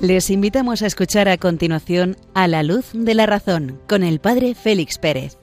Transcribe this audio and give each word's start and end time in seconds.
Les 0.00 0.30
invitamos 0.30 0.80
a 0.80 0.86
escuchar 0.86 1.28
a 1.28 1.36
continuación 1.36 2.16
A 2.32 2.48
la 2.48 2.62
luz 2.62 2.86
de 2.94 3.12
la 3.12 3.26
razón 3.26 3.78
con 3.86 4.02
el 4.02 4.18
Padre 4.18 4.54
Félix 4.54 4.96
Pérez. 4.96 5.36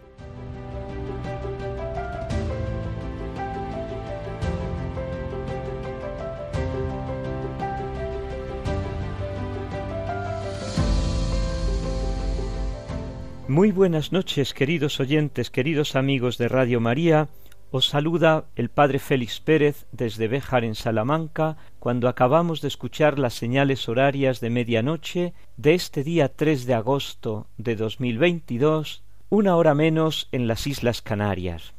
Muy 13.48 13.72
buenas 13.72 14.12
noches, 14.12 14.56
queridos 14.56 15.00
oyentes, 15.00 15.52
queridos 15.52 15.96
amigos 15.96 16.40
de 16.40 16.48
Radio 16.48 16.80
María. 16.80 17.28
Os 17.70 17.90
saluda 17.90 18.46
el 18.56 18.70
Padre 18.70 18.98
Félix 18.98 19.42
Pérez 19.42 19.88
desde 19.92 20.30
Béjar 20.30 20.64
en 20.64 20.74
Salamanca, 20.74 21.58
cuando 21.80 22.08
acabamos 22.08 22.62
de 22.62 22.70
escuchar 22.70 23.20
las 23.20 23.34
señales 23.34 23.90
horarias 23.90 24.40
de 24.40 24.50
medianoche 24.50 25.34
de 25.58 25.74
este 25.74 26.06
día 26.06 26.34
3 26.34 26.66
de 26.66 26.74
agosto 26.74 27.48
de 27.58 27.76
2022, 27.76 29.04
una 29.30 29.58
hora 29.58 29.74
menos 29.74 30.30
en 30.32 30.48
las 30.48 30.66
Islas 30.66 31.02
Canarias. 31.02 31.74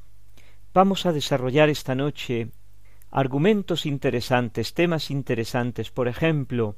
Vamos 0.74 1.06
a 1.06 1.12
desarrollar 1.12 1.70
esta 1.70 1.94
noche 1.94 2.48
argumentos 3.10 3.86
interesantes, 3.86 4.74
temas 4.74 5.10
interesantes, 5.10 5.90
por 5.90 6.06
ejemplo, 6.06 6.76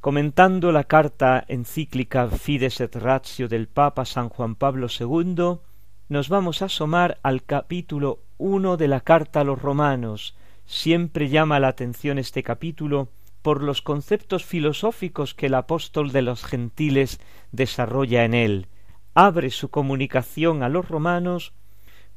comentando 0.00 0.70
la 0.70 0.84
carta 0.84 1.44
encíclica 1.48 2.28
Fides 2.28 2.80
et 2.80 2.94
Ratio 2.94 3.48
del 3.48 3.66
Papa 3.66 4.04
San 4.04 4.28
Juan 4.28 4.54
Pablo 4.54 4.86
II, 4.86 5.58
nos 6.08 6.28
vamos 6.28 6.62
a 6.62 6.66
asomar 6.66 7.18
al 7.22 7.44
capítulo 7.44 8.20
uno 8.36 8.76
de 8.76 8.88
la 8.88 9.00
carta 9.00 9.40
a 9.40 9.44
los 9.44 9.60
romanos. 9.60 10.36
Siempre 10.66 11.28
llama 11.28 11.60
la 11.60 11.68
atención 11.68 12.18
este 12.18 12.42
capítulo 12.42 13.08
por 13.42 13.62
los 13.62 13.82
conceptos 13.82 14.44
filosóficos 14.44 15.34
que 15.34 15.46
el 15.46 15.54
apóstol 15.54 16.12
de 16.12 16.22
los 16.22 16.44
gentiles 16.44 17.20
desarrolla 17.52 18.24
en 18.24 18.34
él. 18.34 18.68
Abre 19.14 19.50
su 19.50 19.68
comunicación 19.68 20.62
a 20.62 20.68
los 20.68 20.88
romanos 20.88 21.52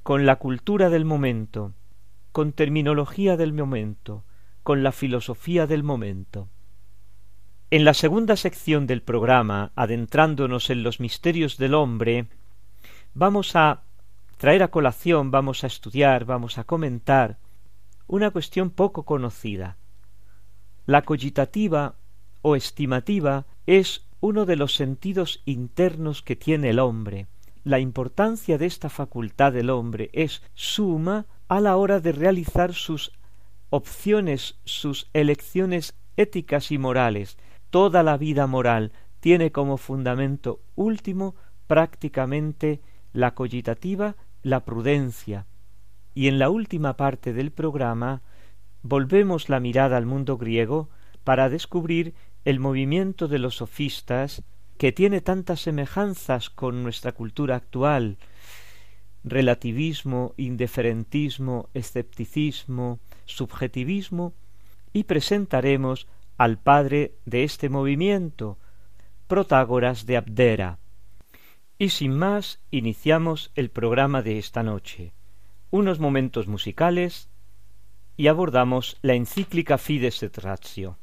con 0.03 0.25
la 0.25 0.37
cultura 0.37 0.89
del 0.89 1.05
momento, 1.05 1.73
con 2.31 2.53
terminología 2.53 3.37
del 3.37 3.53
momento, 3.53 4.23
con 4.63 4.83
la 4.83 4.91
filosofía 4.91 5.67
del 5.67 5.83
momento. 5.83 6.49
En 7.69 7.83
la 7.83 7.93
segunda 7.93 8.37
sección 8.37 8.87
del 8.87 9.01
programa, 9.01 9.71
adentrándonos 9.75 10.69
en 10.69 10.83
los 10.83 11.01
misterios 11.01 11.57
del 11.57 11.73
hombre, 11.73 12.27
vamos 13.17 13.55
a 13.55 13.81
traer 14.37 14.61
a 14.61 14.67
colación, 14.67 15.31
vamos 15.31 15.63
a 15.63 15.67
estudiar, 15.67 16.25
vamos 16.25 16.59
a 16.59 16.63
comentar 16.63 17.39
una 18.05 18.29
cuestión 18.29 18.69
poco 18.69 19.03
conocida. 19.03 19.77
La 20.85 21.01
cogitativa 21.01 21.95
o 22.43 22.55
estimativa 22.55 23.47
es 23.65 24.05
uno 24.19 24.45
de 24.45 24.55
los 24.55 24.75
sentidos 24.75 25.41
internos 25.45 26.21
que 26.21 26.35
tiene 26.35 26.69
el 26.69 26.77
hombre. 26.77 27.25
La 27.63 27.79
importancia 27.79 28.59
de 28.59 28.67
esta 28.67 28.87
facultad 28.87 29.51
del 29.51 29.71
hombre 29.71 30.11
es 30.13 30.43
suma 30.53 31.25
a 31.47 31.59
la 31.59 31.75
hora 31.75 31.99
de 31.99 32.11
realizar 32.11 32.75
sus 32.75 33.13
opciones, 33.71 34.59
sus 34.63 35.09
elecciones 35.13 35.95
éticas 36.17 36.71
y 36.71 36.77
morales, 36.77 37.39
toda 37.71 38.03
la 38.03 38.15
vida 38.15 38.45
moral 38.45 38.91
tiene 39.19 39.51
como 39.51 39.77
fundamento 39.77 40.61
último 40.75 41.33
prácticamente 41.65 42.79
la 43.17 43.33
cogitativa, 43.33 44.15
la 44.43 44.63
prudencia. 44.63 45.47
Y 46.13 46.27
en 46.27 46.37
la 46.37 46.51
última 46.51 46.97
parte 46.97 47.33
del 47.33 47.49
programa 47.49 48.21
volvemos 48.83 49.49
la 49.49 49.59
mirada 49.59 49.97
al 49.97 50.05
mundo 50.05 50.37
griego 50.37 50.89
para 51.23 51.49
descubrir 51.49 52.13
el 52.45 52.59
movimiento 52.59 53.27
de 53.27 53.39
los 53.39 53.55
sofistas 53.55 54.43
que 54.77 54.91
tiene 54.91 55.21
tantas 55.21 55.61
semejanzas 55.61 56.51
con 56.51 56.83
nuestra 56.83 57.11
cultura 57.11 57.55
actual 57.55 58.19
relativismo, 59.23 60.35
indiferentismo, 60.37 61.69
escepticismo, 61.73 62.99
subjetivismo, 63.25 64.33
y 64.93 65.05
presentaremos 65.05 66.07
al 66.37 66.59
padre 66.59 67.15
de 67.25 67.43
este 67.43 67.67
movimiento, 67.67 68.59
Protágoras 69.27 70.05
de 70.05 70.17
Abdera. 70.17 70.77
Y 71.79 71.89
sin 71.89 72.17
más, 72.17 72.59
iniciamos 72.71 73.51
el 73.53 73.69
programa 73.69 74.23
de 74.23 74.39
esta 74.39 74.63
noche, 74.63 75.13
unos 75.69 75.99
momentos 75.99 76.47
musicales 76.47 77.29
y 78.15 78.27
abordamos 78.27 78.97
la 79.03 79.13
encíclica 79.13 79.77
Fides 79.77 80.23
et 80.23 80.37
Ratio. 80.39 80.97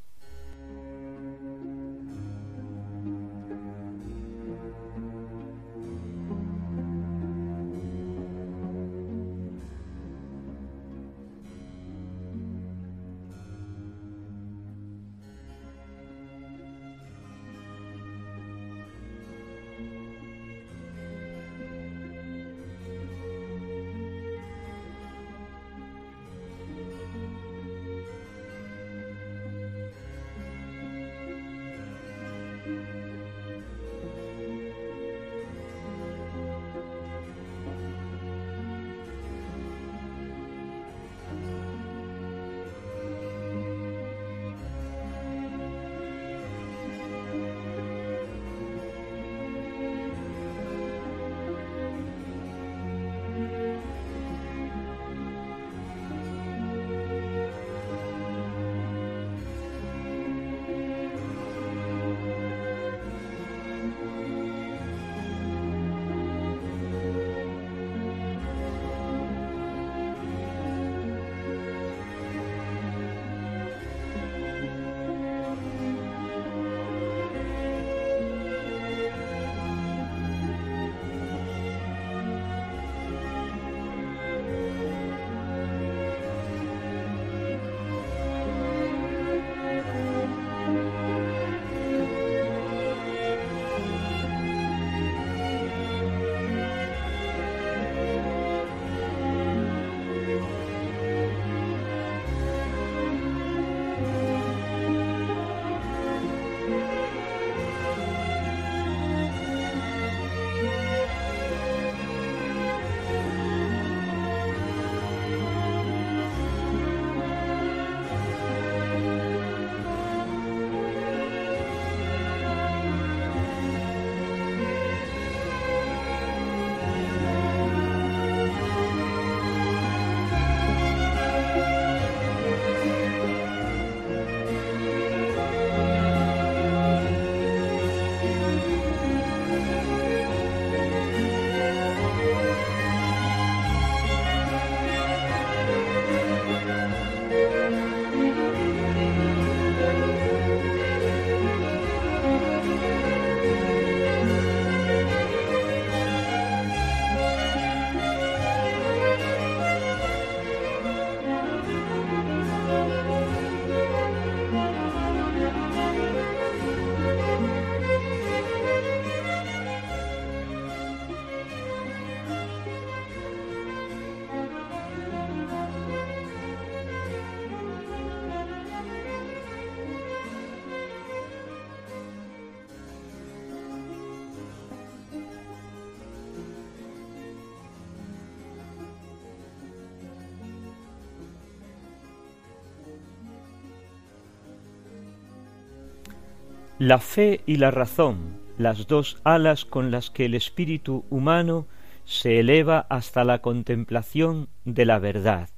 La 196.85 196.99
fe 196.99 197.41
y 197.47 197.55
la 197.55 197.71
razón, 197.71 198.37
las 198.59 198.85
dos 198.85 199.19
alas 199.23 199.65
con 199.65 199.89
las 199.89 200.11
que 200.11 200.25
el 200.25 200.35
espíritu 200.35 201.03
humano 201.09 201.65
se 202.03 202.39
eleva 202.39 202.85
hasta 202.91 203.23
la 203.23 203.41
contemplación 203.41 204.49
de 204.65 204.85
la 204.85 204.99
verdad. 204.99 205.49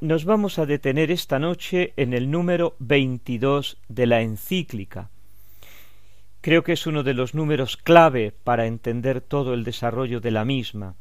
Nos 0.00 0.24
vamos 0.24 0.60
a 0.60 0.64
detener 0.64 1.10
esta 1.10 1.40
noche 1.40 1.92
en 1.96 2.12
el 2.14 2.30
número 2.30 2.76
22 2.78 3.78
de 3.88 4.06
la 4.06 4.20
encíclica. 4.20 5.10
Creo 6.40 6.62
que 6.62 6.74
es 6.74 6.86
uno 6.86 7.02
de 7.02 7.14
los 7.14 7.34
números 7.34 7.76
clave 7.76 8.32
para 8.44 8.66
entender 8.66 9.20
todo 9.20 9.54
el 9.54 9.64
desarrollo 9.64 10.20
de 10.20 10.30
la 10.30 10.44
misma. 10.44 10.94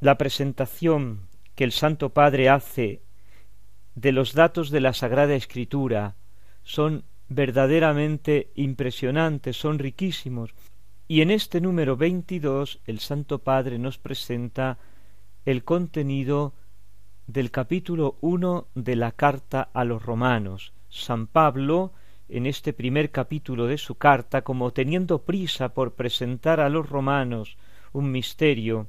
La 0.00 0.18
presentación 0.18 1.28
que 1.54 1.62
el 1.62 1.70
Santo 1.70 2.08
Padre 2.08 2.48
hace 2.48 3.00
de 3.94 4.10
los 4.10 4.34
datos 4.34 4.70
de 4.70 4.80
la 4.80 4.92
Sagrada 4.92 5.36
Escritura 5.36 6.16
son 6.64 7.04
verdaderamente 7.28 8.50
impresionantes, 8.54 9.56
son 9.56 9.78
riquísimos. 9.78 10.54
Y 11.06 11.20
en 11.20 11.30
este 11.30 11.60
número 11.60 11.96
22 11.96 12.80
el 12.86 12.98
Santo 12.98 13.40
Padre 13.40 13.78
nos 13.78 13.98
presenta 13.98 14.78
el 15.44 15.64
contenido 15.64 16.54
del 17.26 17.50
capítulo 17.50 18.16
1 18.20 18.68
de 18.74 18.96
la 18.96 19.12
carta 19.12 19.68
a 19.72 19.84
los 19.84 20.02
romanos. 20.02 20.72
San 20.88 21.26
Pablo, 21.26 21.92
en 22.28 22.46
este 22.46 22.72
primer 22.72 23.10
capítulo 23.10 23.66
de 23.66 23.78
su 23.78 23.96
carta, 23.96 24.42
como 24.42 24.72
teniendo 24.72 25.22
prisa 25.22 25.74
por 25.74 25.94
presentar 25.94 26.60
a 26.60 26.68
los 26.68 26.88
romanos 26.88 27.56
un 27.92 28.10
misterio, 28.10 28.88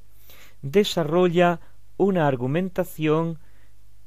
desarrolla 0.62 1.60
una 1.98 2.28
argumentación 2.28 3.40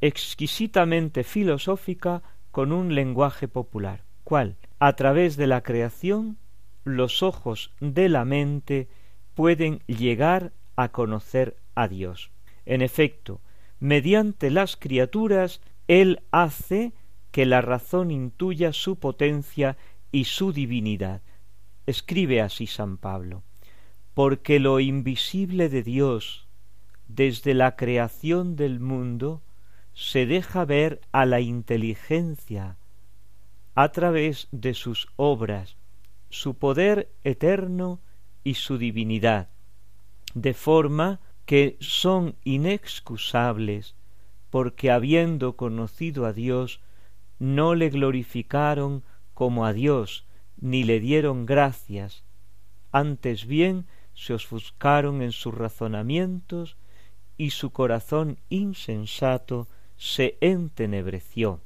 exquisitamente 0.00 1.24
filosófica 1.24 2.22
con 2.50 2.72
un 2.72 2.94
lenguaje 2.94 3.48
popular 3.48 4.07
cual, 4.28 4.58
a 4.78 4.92
través 4.92 5.38
de 5.38 5.46
la 5.46 5.62
creación, 5.62 6.36
los 6.84 7.22
ojos 7.22 7.72
de 7.80 8.10
la 8.10 8.26
mente 8.26 8.86
pueden 9.32 9.78
llegar 9.86 10.52
a 10.76 10.90
conocer 10.90 11.56
a 11.75 11.88
Dios. 11.88 12.30
En 12.66 12.82
efecto, 12.82 13.40
mediante 13.80 14.50
las 14.50 14.76
criaturas, 14.76 15.62
Él 15.86 16.20
hace 16.30 16.92
que 17.30 17.46
la 17.46 17.62
razón 17.62 18.10
intuya 18.10 18.75
su 18.75 18.96
potencia 18.96 19.78
y 20.12 20.25
su 20.25 20.52
divinidad. 20.52 21.22
Escribe 21.86 22.42
así 22.42 22.66
San 22.66 22.98
Pablo, 22.98 23.44
porque 24.12 24.60
lo 24.60 24.78
invisible 24.78 25.70
de 25.70 25.82
Dios, 25.82 26.46
desde 27.06 27.54
la 27.54 27.76
creación 27.76 28.56
del 28.56 28.78
mundo, 28.78 29.40
se 29.94 30.26
deja 30.26 30.66
ver 30.66 31.00
a 31.12 31.24
la 31.24 31.40
inteligencia, 31.40 32.76
a 33.80 33.90
través 33.90 34.48
de 34.50 34.75
sus 34.75 35.06
obras, 35.14 35.76
su 36.30 36.54
poder 36.54 37.12
eterno 37.22 38.00
y 38.42 38.54
su 38.54 38.76
divinidad, 38.76 39.50
de 40.34 40.52
forma 40.52 41.20
que 41.46 41.76
son 41.78 42.34
inexcusables, 42.42 43.94
porque 44.50 44.90
habiendo 44.90 45.54
conocido 45.54 46.26
a 46.26 46.32
Dios, 46.32 46.80
no 47.38 47.76
le 47.76 47.88
glorificaron 47.90 49.04
como 49.32 49.64
a 49.64 49.72
Dios, 49.72 50.26
ni 50.60 50.82
le 50.82 50.98
dieron 50.98 51.46
gracias, 51.46 52.24
antes 52.90 53.46
bien 53.46 53.86
se 54.12 54.34
ofuscaron 54.34 55.22
en 55.22 55.31
sus 55.31 55.54
razonamientos, 55.54 56.76
y 57.36 57.50
su 57.50 57.70
corazón 57.70 58.38
insensato 58.48 59.69
se 59.96 60.36
entenebreció. 60.40 61.60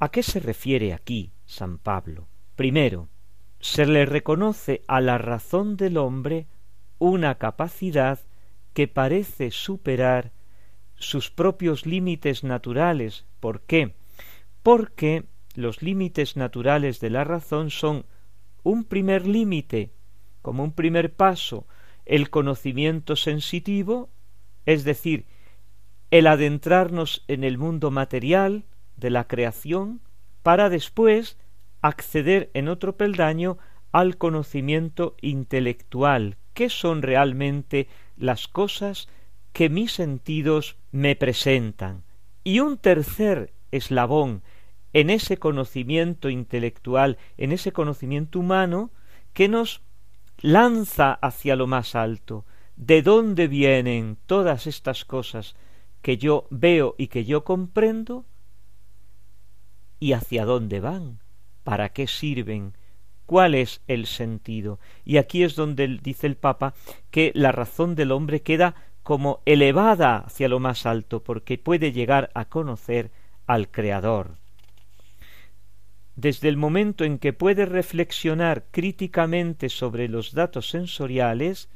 ¿A 0.00 0.10
qué 0.10 0.22
se 0.22 0.38
refiere 0.38 0.94
aquí 0.94 1.32
San 1.44 1.78
Pablo? 1.78 2.28
Primero, 2.54 3.08
se 3.58 3.84
le 3.84 4.06
reconoce 4.06 4.84
a 4.86 5.00
la 5.00 5.18
razón 5.18 5.76
del 5.76 5.96
hombre 5.96 6.46
una 6.98 7.36
capacidad 7.36 8.20
que 8.74 8.86
parece 8.86 9.50
superar 9.50 10.30
sus 10.94 11.32
propios 11.32 11.84
límites 11.84 12.44
naturales. 12.44 13.26
¿Por 13.40 13.62
qué? 13.62 13.96
Porque 14.62 15.24
los 15.56 15.82
límites 15.82 16.36
naturales 16.36 17.00
de 17.00 17.10
la 17.10 17.24
razón 17.24 17.70
son 17.70 18.06
un 18.62 18.84
primer 18.84 19.26
límite, 19.26 19.90
como 20.42 20.62
un 20.62 20.72
primer 20.72 21.12
paso, 21.12 21.66
el 22.06 22.30
conocimiento 22.30 23.16
sensitivo, 23.16 24.10
es 24.64 24.84
decir, 24.84 25.26
el 26.12 26.28
adentrarnos 26.28 27.24
en 27.26 27.42
el 27.42 27.58
mundo 27.58 27.90
material, 27.90 28.64
de 28.98 29.10
la 29.10 29.24
creación 29.24 30.00
para 30.42 30.68
después 30.68 31.36
acceder 31.80 32.50
en 32.54 32.68
otro 32.68 32.96
peldaño 32.96 33.58
al 33.92 34.18
conocimiento 34.18 35.16
intelectual, 35.20 36.36
qué 36.54 36.68
son 36.68 37.02
realmente 37.02 37.88
las 38.16 38.48
cosas 38.48 39.08
que 39.52 39.68
mis 39.68 39.92
sentidos 39.92 40.76
me 40.92 41.16
presentan. 41.16 42.02
Y 42.44 42.60
un 42.60 42.78
tercer 42.78 43.52
eslabón 43.70 44.42
en 44.92 45.10
ese 45.10 45.36
conocimiento 45.36 46.30
intelectual, 46.30 47.18
en 47.36 47.52
ese 47.52 47.72
conocimiento 47.72 48.38
humano, 48.38 48.90
que 49.32 49.48
nos 49.48 49.82
lanza 50.40 51.12
hacia 51.12 51.56
lo 51.56 51.66
más 51.66 51.94
alto. 51.94 52.44
¿De 52.76 53.02
dónde 53.02 53.48
vienen 53.48 54.16
todas 54.26 54.66
estas 54.66 55.04
cosas 55.04 55.56
que 56.02 56.16
yo 56.16 56.46
veo 56.50 56.94
y 56.96 57.08
que 57.08 57.24
yo 57.24 57.44
comprendo? 57.44 58.24
Y 60.00 60.12
hacia 60.12 60.44
dónde 60.44 60.80
van, 60.80 61.18
para 61.64 61.90
qué 61.90 62.06
sirven, 62.06 62.74
cuál 63.26 63.54
es 63.54 63.82
el 63.86 64.06
sentido. 64.06 64.78
Y 65.04 65.18
aquí 65.18 65.42
es 65.42 65.54
donde 65.54 65.98
dice 66.02 66.26
el 66.26 66.36
Papa 66.36 66.74
que 67.10 67.30
la 67.34 67.52
razón 67.52 67.94
del 67.94 68.12
hombre 68.12 68.40
queda 68.40 68.74
como 69.02 69.40
elevada 69.44 70.18
hacia 70.18 70.48
lo 70.48 70.60
más 70.60 70.86
alto, 70.86 71.22
porque 71.22 71.58
puede 71.58 71.92
llegar 71.92 72.30
a 72.34 72.46
conocer 72.46 73.10
al 73.46 73.70
Creador. 73.70 74.36
Desde 76.16 76.48
el 76.48 76.56
momento 76.56 77.04
en 77.04 77.18
que 77.18 77.32
puede 77.32 77.64
reflexionar 77.64 78.64
críticamente 78.70 79.68
sobre 79.68 80.08
los 80.08 80.32
datos 80.32 80.68
sensoriales, 80.68 81.68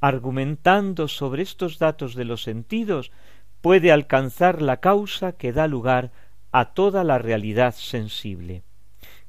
argumentando 0.00 1.08
sobre 1.08 1.42
estos 1.42 1.78
datos 1.78 2.14
de 2.14 2.24
los 2.24 2.42
sentidos, 2.42 3.12
puede 3.60 3.92
alcanzar 3.92 4.62
la 4.62 4.78
causa 4.78 5.32
que 5.32 5.52
da 5.52 5.66
lugar 5.66 6.12
a 6.52 6.66
toda 6.66 7.02
la 7.02 7.18
realidad 7.18 7.74
sensible. 7.74 8.62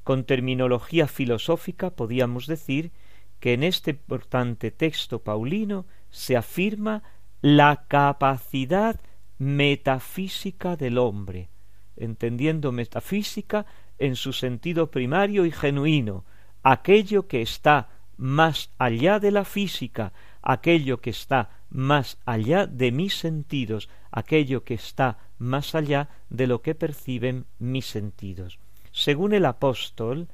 Con 0.04 0.24
terminología 0.24 1.08
filosófica 1.08 1.90
podíamos 1.90 2.46
decir 2.46 2.92
que 3.40 3.54
en 3.54 3.62
este 3.62 3.92
importante 3.92 4.70
texto 4.70 5.18
paulino 5.22 5.86
se 6.10 6.36
afirma 6.36 7.02
la 7.40 7.84
capacidad 7.88 9.00
metafísica 9.38 10.76
del 10.76 10.98
hombre, 10.98 11.48
entendiendo 11.96 12.72
metafísica 12.72 13.66
en 13.98 14.16
su 14.16 14.32
sentido 14.32 14.90
primario 14.90 15.46
y 15.46 15.50
genuino, 15.50 16.24
aquello 16.62 17.26
que 17.26 17.42
está 17.42 17.88
más 18.16 18.70
allá 18.78 19.18
de 19.18 19.30
la 19.30 19.44
física, 19.44 20.12
aquello 20.42 21.00
que 21.00 21.10
está 21.10 21.50
más 21.74 22.18
allá 22.24 22.68
de 22.68 22.92
mis 22.92 23.18
sentidos, 23.18 23.90
aquello 24.12 24.62
que 24.62 24.74
está 24.74 25.18
más 25.38 25.74
allá 25.74 26.08
de 26.30 26.46
lo 26.46 26.62
que 26.62 26.76
perciben 26.76 27.46
mis 27.58 27.86
sentidos. 27.86 28.60
Según 28.92 29.34
el 29.34 29.44
apóstol, 29.44 30.28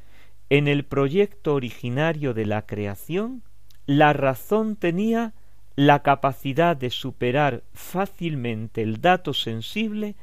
en 0.51 0.69
el 0.69 0.85
proyecto 0.85 1.55
originario 1.55 2.35
de 2.35 2.45
la 2.45 2.67
creación, 2.67 3.43
la 3.87 4.13
razón 4.13 4.77
tenía 4.77 5.33
la 5.77 6.03
capacidad 6.03 6.77
de 6.77 6.91
superar 6.91 7.63
fácilmente 7.73 8.83
el 8.83 9.01
dato 9.01 9.33
sensible 9.33 10.17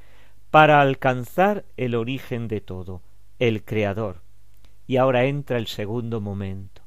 para 0.52 0.82
alcanzar 0.82 1.66
el 1.78 1.96
origen 1.96 2.48
de 2.48 2.62
todo, 2.62 3.02
el 3.40 3.64
Creador. 3.64 4.22
Y 4.86 4.98
ahora 4.98 5.26
entra 5.26 5.58
el 5.58 5.66
segundo 5.66 6.22
momento. 6.22 6.84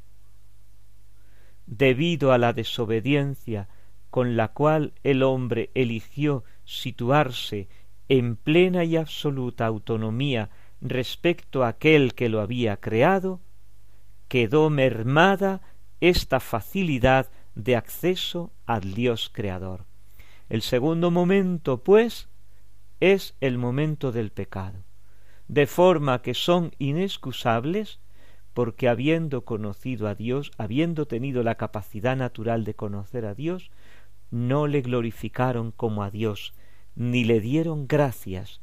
Debido 1.66 2.32
a 2.32 2.38
la 2.38 2.52
desobediencia 2.52 3.68
con 4.10 4.36
la 4.36 4.48
cual 4.48 4.92
el 5.02 5.22
hombre 5.22 5.70
eligió 5.74 6.44
situarse 6.64 7.68
en 8.08 8.36
plena 8.36 8.84
y 8.84 8.96
absoluta 8.96 9.66
autonomía 9.66 10.50
respecto 10.80 11.64
a 11.64 11.68
aquel 11.68 12.14
que 12.14 12.28
lo 12.28 12.40
había 12.40 12.76
creado, 12.78 13.40
quedó 14.28 14.70
mermada 14.70 15.60
esta 16.00 16.40
facilidad 16.40 17.30
de 17.54 17.76
acceso 17.76 18.52
al 18.66 18.94
Dios 18.94 19.30
creador. 19.32 19.84
El 20.48 20.62
segundo 20.62 21.10
momento, 21.10 21.82
pues, 21.82 22.28
es 22.98 23.34
el 23.40 23.58
momento 23.58 24.12
del 24.12 24.30
pecado, 24.30 24.84
de 25.48 25.66
forma 25.66 26.22
que 26.22 26.34
son 26.34 26.72
inexcusables 26.78 28.00
porque 28.52 28.88
habiendo 28.88 29.44
conocido 29.44 30.08
a 30.08 30.14
Dios, 30.14 30.50
habiendo 30.58 31.06
tenido 31.06 31.42
la 31.42 31.54
capacidad 31.54 32.16
natural 32.16 32.64
de 32.64 32.74
conocer 32.74 33.24
a 33.24 33.34
Dios, 33.34 33.70
no 34.30 34.66
le 34.66 34.80
glorificaron 34.82 35.72
como 35.72 36.02
a 36.02 36.10
Dios, 36.10 36.54
ni 36.94 37.24
le 37.24 37.40
dieron 37.40 37.86
gracias, 37.86 38.60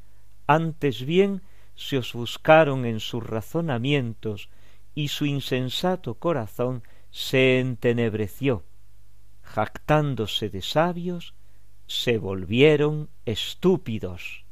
antes 0.48 1.06
bien 1.06 1.42
se 1.76 1.98
os 1.98 2.14
buscaron 2.14 2.86
en 2.86 3.00
sus 3.00 3.24
razonamientos, 3.26 4.50
y 4.96 5.10
su 5.10 5.26
insensato 5.26 6.16
corazón 6.16 6.82
se 7.12 7.60
entenebreció. 7.60 8.64
Jactándose 9.44 10.50
de 10.50 10.62
sabios, 10.62 11.36
se 11.86 12.18
volvieron 12.18 13.10
estúpidos. 13.26 14.44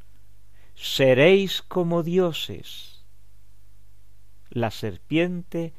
Seréis 0.76 1.62
como 1.62 2.04
dioses. 2.04 3.04
La 4.50 4.72
serpiente 4.72 5.74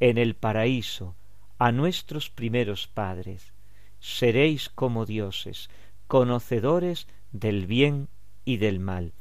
en 0.00 0.18
el 0.18 0.34
paraíso 0.34 1.14
a 1.58 1.72
nuestros 1.72 2.28
primeros 2.28 2.88
padres. 2.88 3.52
Seréis 4.00 4.68
como 4.68 5.06
dioses, 5.06 5.70
conocedores 6.06 7.06
del 7.32 7.66
bien 7.66 8.08
y 8.44 8.56
del 8.56 8.80
mal. 8.80 9.12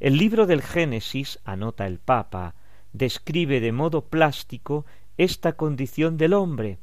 El 0.00 0.18
libro 0.18 0.46
del 0.46 0.62
Génesis, 0.62 1.38
anota 1.44 1.86
el 1.86 1.98
Papa, 1.98 2.54
describe 2.92 3.60
de 3.60 3.72
modo 3.72 4.06
plástico 4.06 4.84
esta 5.16 5.52
condición 5.54 6.16
del 6.16 6.34
hombre, 6.34 6.78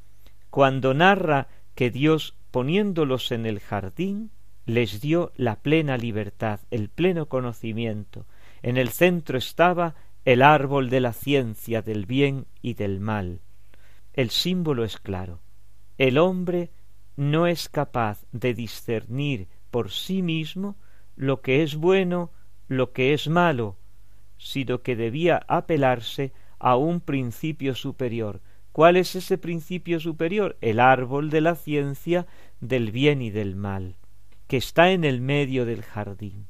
cuando 0.49 0.93
narra 0.93 1.47
que 1.75 1.91
Dios, 1.91 2.35
poniéndolos 2.51 3.31
en 3.31 3.45
el 3.45 3.59
jardín, 3.59 4.31
les 4.65 5.01
dio 5.01 5.31
la 5.35 5.57
plena 5.57 5.97
libertad, 5.97 6.59
el 6.71 6.89
pleno 6.89 7.27
conocimiento. 7.27 8.25
En 8.61 8.77
el 8.77 8.89
centro 8.89 9.37
estaba 9.37 9.95
el 10.25 10.41
árbol 10.41 10.89
de 10.89 10.99
la 10.99 11.13
ciencia 11.13 11.81
del 11.81 12.05
bien 12.05 12.45
y 12.61 12.75
del 12.75 12.99
mal. 12.99 13.41
El 14.13 14.29
símbolo 14.29 14.83
es 14.83 14.97
claro. 14.97 15.39
El 15.97 16.17
hombre 16.17 16.69
no 17.19 17.47
es 17.47 17.67
capaz 17.67 18.23
de 18.31 18.53
discernir 18.53 19.49
por 19.71 19.91
sí 19.91 20.21
mismo 20.21 20.77
lo 21.17 21.41
que 21.41 21.63
es 21.63 21.75
bueno, 21.75 22.31
lo 22.69 22.93
que 22.93 23.13
es 23.13 23.27
malo, 23.27 23.75
sino 24.37 24.83
que 24.83 24.95
debía 24.95 25.43
apelarse 25.49 26.31
a 26.59 26.77
un 26.77 27.01
principio 27.01 27.75
superior. 27.75 28.39
¿Cuál 28.71 28.95
es 28.95 29.17
ese 29.17 29.37
principio 29.37 29.99
superior? 29.99 30.57
El 30.61 30.79
árbol 30.79 31.29
de 31.29 31.41
la 31.41 31.55
ciencia 31.55 32.25
del 32.61 32.89
bien 32.89 33.21
y 33.21 33.31
del 33.31 33.57
mal, 33.57 33.97
que 34.47 34.55
está 34.55 34.91
en 34.91 35.03
el 35.03 35.19
medio 35.19 35.65
del 35.65 35.83
jardín. 35.83 36.47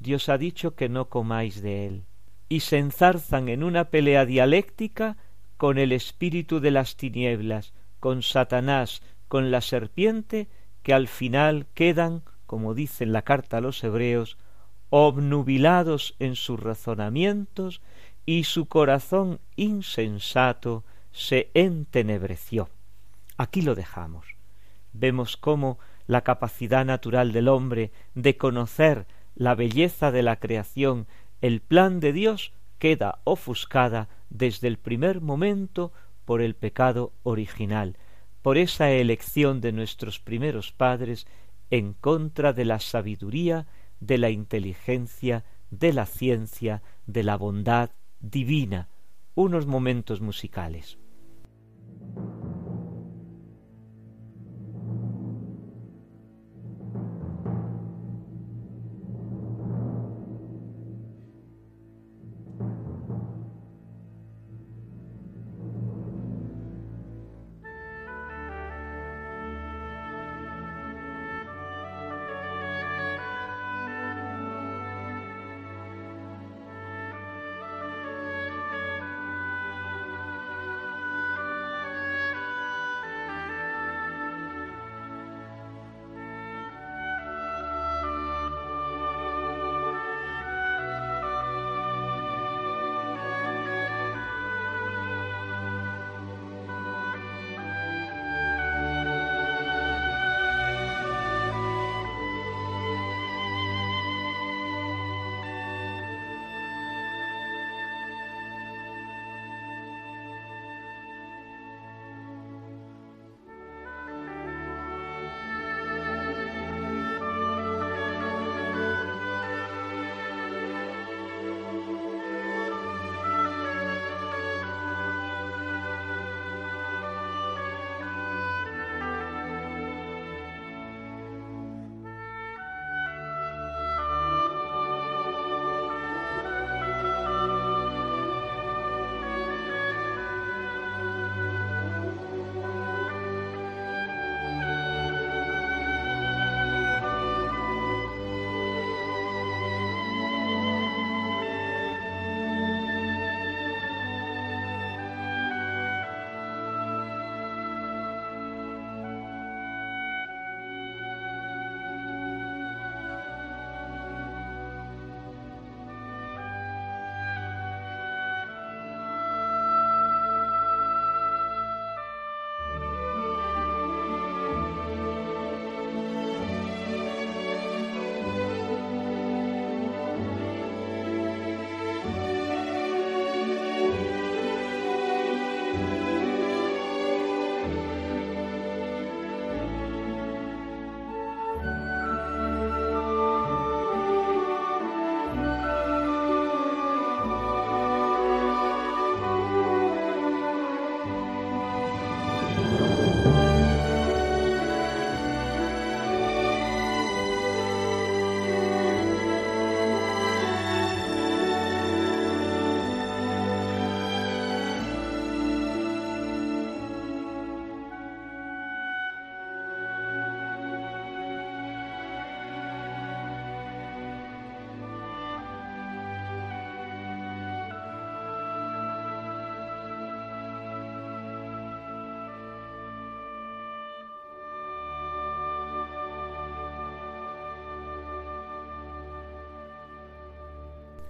Dios 0.00 0.28
ha 0.28 0.36
dicho 0.36 0.74
que 0.74 0.88
no 0.88 1.10
comáis 1.10 1.62
de 1.62 1.86
él, 1.86 2.06
y 2.48 2.60
se 2.60 2.78
enzarzan 2.78 3.48
en 3.48 3.62
una 3.62 3.84
pelea 3.84 4.26
dialéctica 4.26 5.16
con 5.56 5.78
el 5.78 5.92
espíritu 5.92 6.58
de 6.58 6.72
las 6.72 6.96
tinieblas, 6.96 7.72
con 8.00 8.22
Satanás, 8.22 9.00
con 9.32 9.50
la 9.50 9.62
serpiente, 9.62 10.46
que 10.82 10.92
al 10.92 11.08
final 11.08 11.64
quedan, 11.72 12.20
como 12.44 12.74
dice 12.74 13.02
en 13.02 13.14
la 13.14 13.22
carta 13.22 13.56
a 13.56 13.60
los 13.62 13.82
hebreos, 13.82 14.36
obnubilados 14.90 16.14
en 16.18 16.36
sus 16.36 16.60
razonamientos 16.60 17.80
y 18.26 18.44
su 18.44 18.66
corazón 18.66 19.40
insensato 19.56 20.84
se 21.12 21.50
entenebreció. 21.54 22.68
Aquí 23.38 23.62
lo 23.62 23.74
dejamos. 23.74 24.36
Vemos 24.92 25.38
cómo 25.38 25.78
la 26.06 26.20
capacidad 26.20 26.84
natural 26.84 27.32
del 27.32 27.48
hombre 27.48 27.90
de 28.14 28.36
conocer 28.36 29.06
la 29.34 29.54
belleza 29.54 30.10
de 30.10 30.22
la 30.22 30.36
creación, 30.36 31.06
el 31.40 31.62
plan 31.62 32.00
de 32.00 32.12
Dios, 32.12 32.52
queda 32.78 33.20
ofuscada 33.24 34.10
desde 34.28 34.68
el 34.68 34.76
primer 34.76 35.22
momento 35.22 35.90
por 36.26 36.42
el 36.42 36.54
pecado 36.54 37.14
original, 37.22 37.96
por 38.42 38.58
esa 38.58 38.90
elección 38.90 39.60
de 39.60 39.72
nuestros 39.72 40.18
primeros 40.18 40.72
padres 40.72 41.26
en 41.70 41.94
contra 41.94 42.52
de 42.52 42.64
la 42.64 42.80
sabiduría 42.80 43.66
de 44.00 44.18
la 44.18 44.30
inteligencia, 44.30 45.44
de 45.70 45.92
la 45.92 46.06
ciencia, 46.06 46.82
de 47.06 47.22
la 47.22 47.36
bondad 47.36 47.90
divina, 48.20 48.88
unos 49.34 49.66
momentos 49.66 50.20
musicales. 50.20 50.98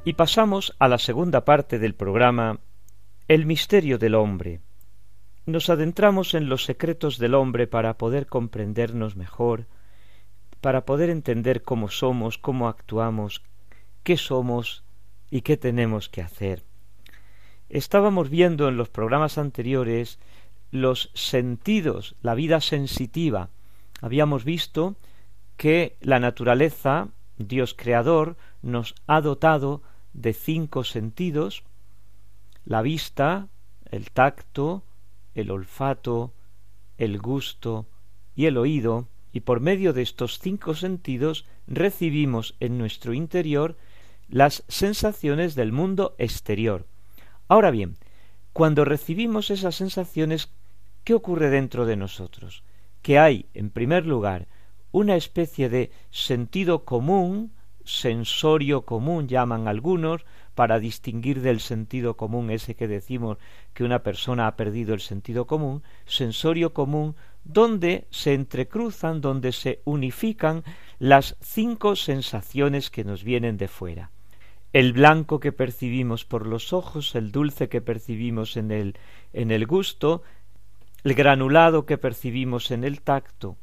Y 0.05 0.15
pasamos 0.15 0.75
a 0.81 0.89
la 0.89 0.99
segunda 0.99 1.45
parte 1.45 1.79
del 1.79 1.95
programa, 1.95 2.59
El 3.29 3.47
misterio 3.47 3.99
del 3.99 4.17
hombre. 4.17 4.61
Nos 5.47 5.71
adentramos 5.71 6.35
en 6.35 6.49
los 6.49 6.65
secretos 6.65 7.19
del 7.19 7.35
hombre 7.35 7.69
para 7.69 7.99
poder 7.99 8.27
comprendernos 8.27 9.15
mejor, 9.15 9.69
para 10.61 10.85
poder 10.87 11.09
entender 11.09 11.63
cómo 11.63 11.89
somos, 11.89 12.37
cómo 12.37 12.67
actuamos, 12.67 13.45
qué 14.03 14.17
somos 14.17 14.83
y 15.31 15.43
qué 15.43 15.57
tenemos 15.57 16.09
que 16.09 16.23
hacer. 16.23 16.65
Estábamos 17.69 18.29
viendo 18.29 18.67
en 18.67 18.77
los 18.77 18.89
programas 18.89 19.39
anteriores 19.39 20.19
los 20.73 21.13
sentidos, 21.15 22.17
la 22.23 22.35
vida 22.35 22.61
sensitiva. 22.61 23.51
Habíamos 24.01 24.45
visto 24.45 24.97
que 25.57 25.97
la 26.01 26.19
naturaleza, 26.19 27.07
Dios 27.39 27.73
creador, 27.75 28.37
nos 28.63 28.97
ha 29.07 29.21
dotado 29.21 29.83
de 30.13 30.33
cinco 30.33 30.85
sentidos, 30.85 31.65
la 32.65 32.83
vista, 32.83 33.49
el 33.91 34.11
tacto, 34.11 34.85
el 35.35 35.51
olfato, 35.51 36.33
el 36.99 37.19
gusto 37.19 37.87
y 38.35 38.47
el 38.47 38.57
oído, 38.57 39.09
y 39.33 39.41
por 39.41 39.61
medio 39.61 39.93
de 39.93 40.03
estos 40.03 40.39
cinco 40.39 40.75
sentidos 40.75 41.47
recibimos 41.67 42.55
en 42.61 42.79
nuestro 42.79 43.15
interior 43.15 43.77
las 44.29 44.65
sensaciones 44.69 45.55
del 45.55 45.73
mundo 45.73 46.15
exterior. 46.19 46.87
Ahora 47.49 47.71
bien, 47.71 47.97
cuando 48.53 48.85
recibimos 48.85 49.51
esas 49.51 49.75
sensaciones, 49.75 50.51
¿qué 51.05 51.15
ocurre 51.15 51.51
dentro 51.51 51.87
de 51.87 51.97
nosotros? 51.97 52.63
Que 53.01 53.19
hay, 53.19 53.47
en 53.55 53.71
primer 53.71 54.07
lugar, 54.07 54.47
una 54.91 55.17
especie 55.17 55.69
de 55.69 55.91
sentido 56.11 56.85
común, 56.85 57.53
sensorio 57.93 58.83
común 58.83 59.29
llaman 59.29 59.69
algunos, 59.69 60.25
para 60.55 60.79
distinguir 60.79 61.41
del 61.41 61.61
sentido 61.61 62.17
común 62.17 62.51
ese 62.51 62.75
que 62.75 62.89
decimos 62.89 63.39
que 63.73 63.85
una 63.85 64.03
persona 64.03 64.47
ha 64.47 64.57
perdido 64.57 64.95
el 64.95 65.01
sentido 65.01 65.47
común, 65.47 65.83
sensorio 66.05 66.73
común, 66.73 67.17
donde 67.45 68.07
se 68.11 68.35
entrecruzan, 68.35 69.21
donde 69.21 69.53
se 69.53 69.81
unifican 69.85 70.63
las 70.99 71.37
cinco 71.41 71.97
sensaciones 71.97 72.91
que 72.91 73.05
nos 73.05 73.25
vienen 73.25 73.57
de 73.57 73.69
fuera. 73.69 74.11
El 74.73 74.93
blanco 74.93 75.41
que 75.41 75.53
percibimos 75.53 76.25
por 76.25 76.47
los 76.47 76.73
ojos, 76.73 77.15
el 77.15 77.33
dulce 77.33 77.69
que 77.69 77.81
percibimos 77.81 78.57
en 78.57 78.71
el, 78.71 78.97
en 79.33 79.51
el 79.51 79.67
gusto, 79.67 80.23
el 81.05 81.15
granulado 81.15 81.85
que 81.85 81.99
percibimos 81.99 82.71
en 82.71 82.85
el 82.85 83.01
tacto, 83.01 83.57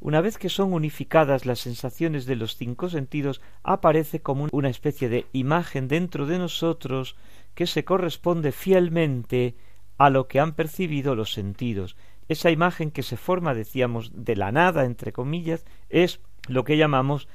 una 0.00 0.20
vez 0.20 0.38
que 0.38 0.48
son 0.48 0.72
unificadas 0.72 1.44
las 1.44 1.60
sensaciones 1.60 2.24
de 2.26 2.36
los 2.36 2.56
cinco 2.56 2.88
sentidos, 2.88 3.40
aparece 3.62 4.20
como 4.20 4.46
una 4.52 4.68
especie 4.68 5.08
de 5.08 5.26
imagen 5.32 5.88
dentro 5.88 6.26
de 6.26 6.38
nosotros 6.38 7.16
que 7.54 7.66
se 7.66 7.84
corresponde 7.84 8.52
fielmente 8.52 9.56
a 9.96 10.10
lo 10.10 10.28
que 10.28 10.38
han 10.38 10.52
percibido 10.52 11.16
los 11.16 11.32
sentidos. 11.32 11.96
Esa 12.28 12.50
imagen 12.50 12.90
que 12.90 13.02
se 13.02 13.16
forma, 13.16 13.54
decíamos, 13.54 14.12
de 14.14 14.36
la 14.36 14.52
nada, 14.52 14.84
entre 14.84 15.12
comillas, 15.12 15.64
es 15.88 16.20
lo 16.46 16.64
que 16.64 16.76
llamamos 16.76 17.26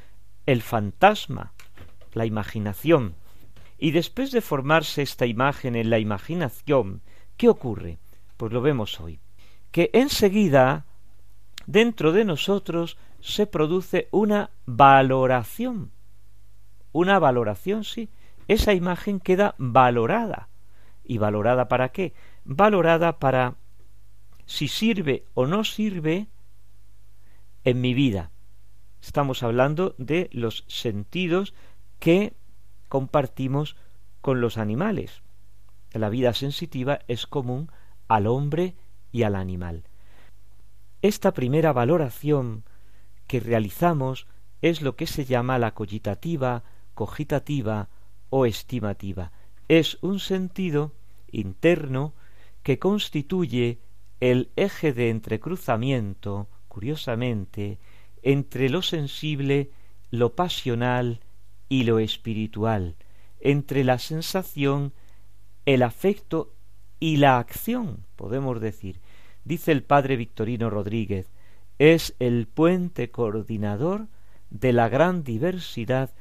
el 0.45 0.61
fantasma, 0.61 1.51
la 2.13 2.25
imaginación. 2.25 3.15
Y 3.77 3.91
después 3.91 4.31
de 4.31 4.39
formarse 4.39 5.01
esta 5.01 5.25
imagen 5.25 5.75
en 5.75 5.89
la 5.89 5.99
imaginación, 5.99 7.01
¿qué 7.35 7.49
ocurre? 7.49 7.97
Pues 8.37 8.53
lo 8.53 8.61
vemos 8.61 9.01
hoy. 9.01 9.19
Que 9.71 9.89
enseguida 9.93 10.85
dentro 11.65 12.11
de 12.11 12.25
nosotros 12.25 12.97
se 13.19 13.47
produce 13.47 14.07
una 14.11 14.51
valoración. 14.65 15.91
Una 16.91 17.19
valoración, 17.19 17.83
sí. 17.83 18.09
Esa 18.47 18.73
imagen 18.73 19.19
queda 19.19 19.55
valorada. 19.57 20.49
¿Y 21.03 21.17
valorada 21.17 21.67
para 21.67 21.89
qué? 21.89 22.13
Valorada 22.45 23.19
para 23.19 23.55
si 24.45 24.67
sirve 24.67 25.25
o 25.33 25.47
no 25.47 25.63
sirve 25.63 26.27
en 27.63 27.81
mi 27.81 27.93
vida. 27.93 28.31
Estamos 29.01 29.43
hablando 29.43 29.95
de 29.97 30.29
los 30.31 30.65
sentidos 30.67 31.53
que 31.99 32.33
compartimos 32.89 33.75
con 34.21 34.41
los 34.41 34.57
animales. 34.57 35.23
La 35.91 36.09
vida 36.09 36.33
sensitiva 36.33 36.99
es 37.07 37.27
común 37.27 37.71
al 38.07 38.27
hombre 38.27 38.75
y 39.11 39.23
al 39.23 39.35
animal. 39.35 39.83
Esta 41.03 41.33
primera 41.33 41.73
valoración 41.73 42.63
que 43.27 43.41
realizamos 43.41 44.25
es 44.61 44.81
lo 44.81 44.95
que 44.95 45.05
se 45.05 45.25
llama 45.25 45.59
la 45.59 45.73
cogitativa, 45.73 46.63
cogitativa 46.93 47.89
o 48.29 48.45
estimativa. 48.45 49.33
Es 49.67 49.97
un 50.01 50.21
sentido 50.21 50.93
interno 51.29 52.13
que 52.63 52.79
constituye 52.79 53.79
el 54.21 54.49
eje 54.55 54.93
de 54.93 55.09
entrecruzamiento, 55.09 56.47
curiosamente, 56.69 57.79
entre 58.21 58.69
lo 58.69 58.81
sensible, 58.81 59.71
lo 60.09 60.35
pasional 60.35 61.19
y 61.67 61.83
lo 61.83 61.99
espiritual, 61.99 62.95
entre 63.41 63.83
la 63.83 63.99
sensación, 63.99 64.93
el 65.65 65.83
afecto 65.83 66.53
y 67.01 67.17
la 67.17 67.39
acción, 67.39 68.05
podemos 68.15 68.61
decir, 68.61 69.01
dice 69.45 69.71
el 69.71 69.83
padre 69.83 70.15
Victorino 70.15 70.69
Rodríguez, 70.69 71.29
es 71.79 72.15
el 72.19 72.47
puente 72.47 73.11
coordinador 73.11 74.07
de 74.49 74.73
la 74.73 74.89
gran 74.89 75.23
diversidad 75.23 76.11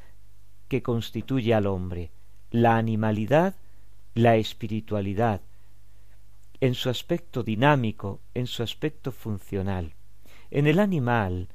que 0.69 0.83
constituye 0.83 1.53
al 1.55 1.67
hombre, 1.67 2.11
la 2.51 2.77
animalidad, 2.77 3.55
la 4.15 4.37
espiritualidad, 4.37 5.43
en 6.61 6.75
su 6.75 6.89
aspecto 6.89 7.43
dinámico, 7.43 8.21
en 8.35 8.47
su 8.47 8.63
aspecto 8.63 9.13
funcional. 9.13 9.95
En 10.51 10.67
el 10.67 10.79
animal, 10.79 11.49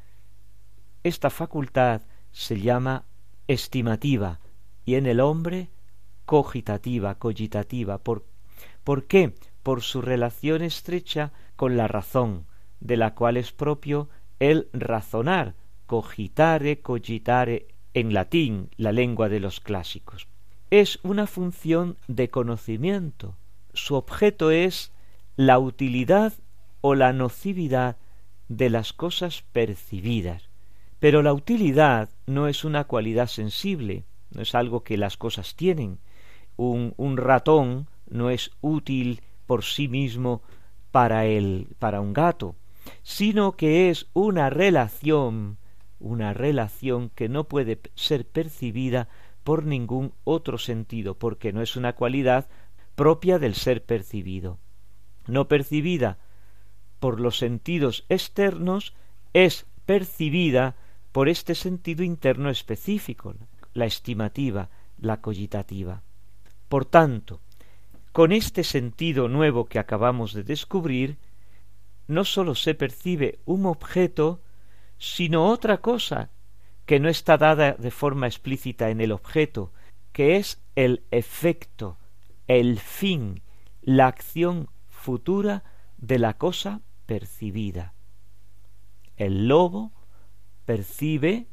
esta 1.04 1.30
facultad 1.30 2.02
se 2.32 2.60
llama 2.60 3.06
estimativa 3.48 4.40
y 4.86 4.96
en 4.96 5.06
el 5.06 5.20
hombre 5.20 5.70
cogitativa, 6.26 7.16
cogitativa. 7.16 7.98
¿Por, 7.98 8.26
¿Por 8.84 9.06
qué? 9.06 9.34
Por 9.64 9.82
su 9.82 10.02
relación 10.02 10.62
estrecha 10.62 11.32
con 11.58 11.76
la 11.76 11.90
razón, 11.90 12.46
de 12.80 12.96
la 12.96 13.14
cual 13.14 13.36
es 13.36 13.52
propio 13.52 14.08
el 14.40 14.70
razonar, 14.72 15.56
cogitare, 15.88 16.80
cogitare, 16.80 17.68
en 17.94 18.14
latín, 18.14 18.70
la 18.78 18.92
lengua 18.92 19.28
de 19.28 19.40
los 19.40 19.60
clásicos. 19.60 20.28
Es 20.70 21.00
una 21.02 21.26
función 21.26 21.98
de 22.08 22.30
conocimiento. 22.30 23.36
Su 23.74 23.96
objeto 23.96 24.52
es 24.52 24.92
la 25.36 25.58
utilidad 25.58 26.34
o 26.82 26.94
la 26.94 27.12
nocividad 27.12 27.98
de 28.50 28.70
las 28.70 28.94
cosas 28.94 29.44
percibidas. 29.52 30.50
Pero 31.00 31.24
la 31.24 31.34
utilidad 31.34 32.10
no 32.28 32.48
es 32.48 32.64
una 32.64 32.84
cualidad 32.84 33.28
sensible, 33.28 34.04
no 34.32 34.42
es 34.42 34.54
algo 34.54 34.84
que 34.84 34.98
las 34.98 35.18
cosas 35.18 35.56
tienen. 35.56 35.98
Un, 36.56 36.94
un 36.98 37.18
ratón 37.18 37.88
no 38.10 38.30
es 38.30 38.52
útil 38.62 39.22
por 39.48 39.64
sí 39.64 39.88
mismo 39.88 40.42
para 40.98 41.28
el 41.28 41.68
para 41.78 42.02
un 42.02 42.12
gato, 42.12 42.56
sino 43.04 43.56
que 43.56 43.92
es 43.92 44.08
una 44.14 44.50
relación, 44.50 45.60
una 46.00 46.34
relación 46.34 47.12
que 47.12 47.30
no 47.30 47.44
puede 47.44 47.80
ser 47.94 48.26
percibida 48.26 49.08
por 49.44 49.64
ningún 49.64 50.14
otro 50.24 50.58
sentido, 50.58 51.14
porque 51.14 51.54
no 51.54 51.62
es 51.62 51.76
una 51.76 51.94
cualidad 51.94 52.48
propia 52.96 53.38
del 53.38 53.54
ser 53.54 53.84
percibido. 53.86 54.58
No 55.28 55.48
percibida 55.48 56.18
por 57.00 57.20
los 57.20 57.38
sentidos 57.38 58.04
externos, 58.10 58.96
es 59.34 59.68
percibida 59.86 60.78
por 61.12 61.30
este 61.30 61.54
sentido 61.54 62.04
interno 62.04 62.50
específico, 62.50 63.36
la 63.76 63.86
estimativa, 63.86 64.70
la 64.98 65.22
cogitativa. 65.22 66.02
Por 66.68 66.86
tanto, 66.86 67.40
con 68.18 68.32
este 68.32 68.64
sentido 68.64 69.28
nuevo 69.28 69.66
que 69.66 69.78
acabamos 69.78 70.34
de 70.34 70.42
descubrir, 70.42 71.20
no 72.08 72.26
sólo 72.26 72.56
se 72.56 72.74
percibe 72.74 73.38
un 73.46 73.68
objeto, 73.68 74.42
sino 74.98 75.46
otra 75.46 75.82
cosa 75.82 76.32
que 76.88 77.00
no 77.00 77.10
está 77.10 77.38
dada 77.38 77.74
de 77.74 77.92
forma 77.92 78.26
explícita 78.26 78.90
en 78.90 79.02
el 79.02 79.12
objeto, 79.12 79.72
que 80.14 80.38
es 80.38 80.60
el 80.74 81.04
efecto, 81.12 82.00
el 82.48 82.80
fin, 82.80 83.44
la 83.84 84.08
acción 84.08 84.68
futura 84.90 85.64
de 86.00 86.18
la 86.18 86.34
cosa 86.34 86.82
percibida. 87.06 87.94
El 89.16 89.48
lobo 89.48 89.92
percibe, 90.66 91.46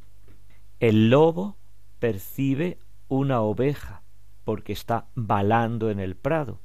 el 0.81 1.11
lobo 1.11 1.59
percibe 1.99 2.79
una 3.09 3.43
oveja, 3.43 4.03
porque 4.45 4.73
está 4.73 5.09
balando 5.15 5.91
en 5.91 6.01
el 6.01 6.17
prado. 6.17 6.61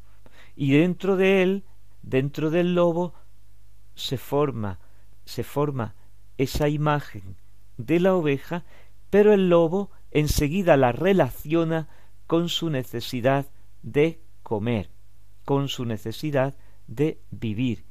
Y 0.55 0.73
dentro 0.73 1.15
de 1.15 1.41
él, 1.41 1.63
dentro 2.01 2.49
del 2.49 2.75
lobo, 2.75 3.13
se 3.95 4.17
forma, 4.17 4.79
se 5.25 5.43
forma 5.43 5.95
esa 6.37 6.69
imagen 6.69 7.37
de 7.77 7.99
la 7.99 8.15
oveja, 8.15 8.65
pero 9.09 9.33
el 9.33 9.49
lobo 9.49 9.91
enseguida 10.11 10.77
la 10.77 10.91
relaciona 10.91 11.87
con 12.27 12.49
su 12.49 12.69
necesidad 12.69 13.47
de 13.81 14.21
comer, 14.43 14.89
con 15.45 15.67
su 15.67 15.85
necesidad 15.85 16.57
de 16.87 17.21
vivir. 17.31 17.85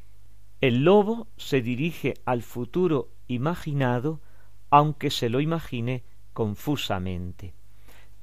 El 0.60 0.84
lobo 0.84 1.28
se 1.36 1.62
dirige 1.62 2.14
al 2.24 2.42
futuro 2.42 3.10
imaginado, 3.28 4.20
aunque 4.70 5.10
se 5.10 5.28
lo 5.28 5.40
imagine 5.40 6.04
confusamente. 6.32 7.54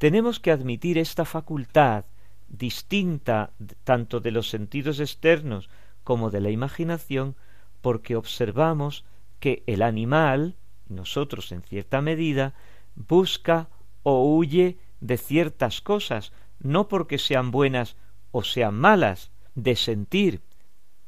Tenemos 0.06 0.40
que 0.40 0.52
admitir 0.52 1.00
esta 1.00 1.26
facultad 1.26 2.06
distinta 2.48 3.54
tanto 3.84 4.20
de 4.20 4.30
los 4.30 4.52
sentidos 4.52 5.00
externos 5.00 5.68
como 6.04 6.30
de 6.30 6.42
la 6.42 6.52
imaginación, 6.52 7.36
porque 7.82 8.16
observamos 8.16 9.04
que 9.40 9.64
el 9.66 9.82
animal, 9.82 10.58
nosotros 10.90 11.52
en 11.52 11.64
cierta 11.64 12.02
medida, 12.02 12.54
busca 12.94 13.68
o 14.04 14.32
huye 14.32 14.78
de 15.00 15.18
ciertas 15.18 15.82
cosas, 15.82 16.34
no 16.60 16.88
porque 16.88 17.18
sean 17.18 17.50
buenas 17.50 17.96
o 18.30 18.44
sean 18.44 18.76
malas 18.76 19.32
de 19.56 19.76
sentir, 19.76 20.44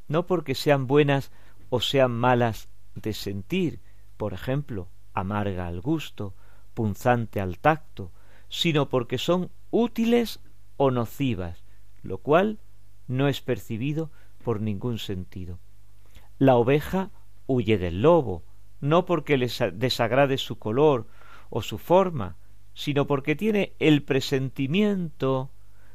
no 0.07 0.25
porque 0.25 0.55
sean 0.55 0.87
buenas 0.87 1.29
o 1.69 1.81
sean 1.81 2.13
malas 2.13 2.67
de 2.95 3.13
sentir, 3.13 3.79
por 4.17 4.33
ejemplo, 4.33 4.87
amarga 5.13 5.67
al 5.67 5.81
gusto, 5.81 6.33
punzante 6.73 7.39
al 7.39 7.59
tacto, 7.59 8.11
sino 8.49 8.89
porque 8.89 9.17
son 9.17 9.49
útiles 9.71 10.39
o 10.77 10.91
nocivas, 10.91 11.63
lo 12.03 12.19
cual 12.19 12.59
no 13.07 13.27
es 13.27 13.41
percibido 13.41 14.11
por 14.43 14.61
ningún 14.61 14.99
sentido. 14.99 15.59
La 16.37 16.55
oveja 16.55 17.11
huye 17.47 17.77
del 17.77 18.01
lobo, 18.01 18.43
no 18.79 19.05
porque 19.05 19.37
le 19.37 19.49
desagrade 19.73 20.37
su 20.37 20.59
color 20.59 21.07
o 21.49 21.61
su 21.61 21.77
forma, 21.77 22.37
sino 22.73 23.07
porque 23.07 23.35
tiene 23.35 23.73
el 23.79 24.03
presentimiento 24.03 25.49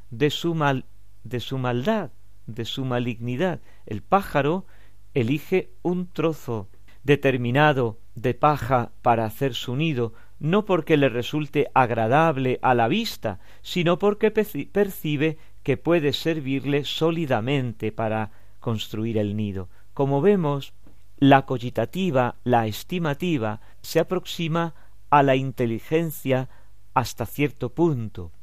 de 0.09 0.29
su 0.29 0.53
mal 0.53 0.85
de 1.23 1.39
su 1.39 1.57
maldad, 1.57 2.11
de 2.45 2.65
su 2.65 2.83
malignidad. 2.83 3.61
El 3.85 4.01
pájaro 4.01 4.65
elige 5.13 5.71
un 5.81 6.07
trozo 6.07 6.67
determinado 7.03 7.99
de 8.15 8.33
paja 8.33 8.91
para 9.01 9.25
hacer 9.25 9.53
su 9.53 9.75
nido, 9.75 10.13
no 10.43 10.65
porque 10.65 10.97
le 10.97 11.07
resulte 11.07 11.69
agradable 11.73 12.59
a 12.61 12.73
la 12.75 12.89
vista, 12.89 13.39
sino 13.61 13.97
porque 13.97 14.29
percibe 14.29 15.37
que 15.63 15.77
puede 15.77 16.11
servirle 16.11 16.83
sólidamente 16.83 17.93
para 17.93 18.31
construir 18.59 19.17
el 19.17 19.37
nido. 19.37 19.69
Como 19.93 20.19
vemos, 20.21 20.73
la 21.17 21.45
cogitativa, 21.45 22.35
la 22.43 22.67
estimativa, 22.67 23.61
se 23.81 24.01
aproxima 24.01 24.75
a 25.09 25.23
la 25.23 25.37
inteligencia 25.37 26.49
hasta 26.93 27.25
cierto 27.25 27.69
punto. 27.69 28.33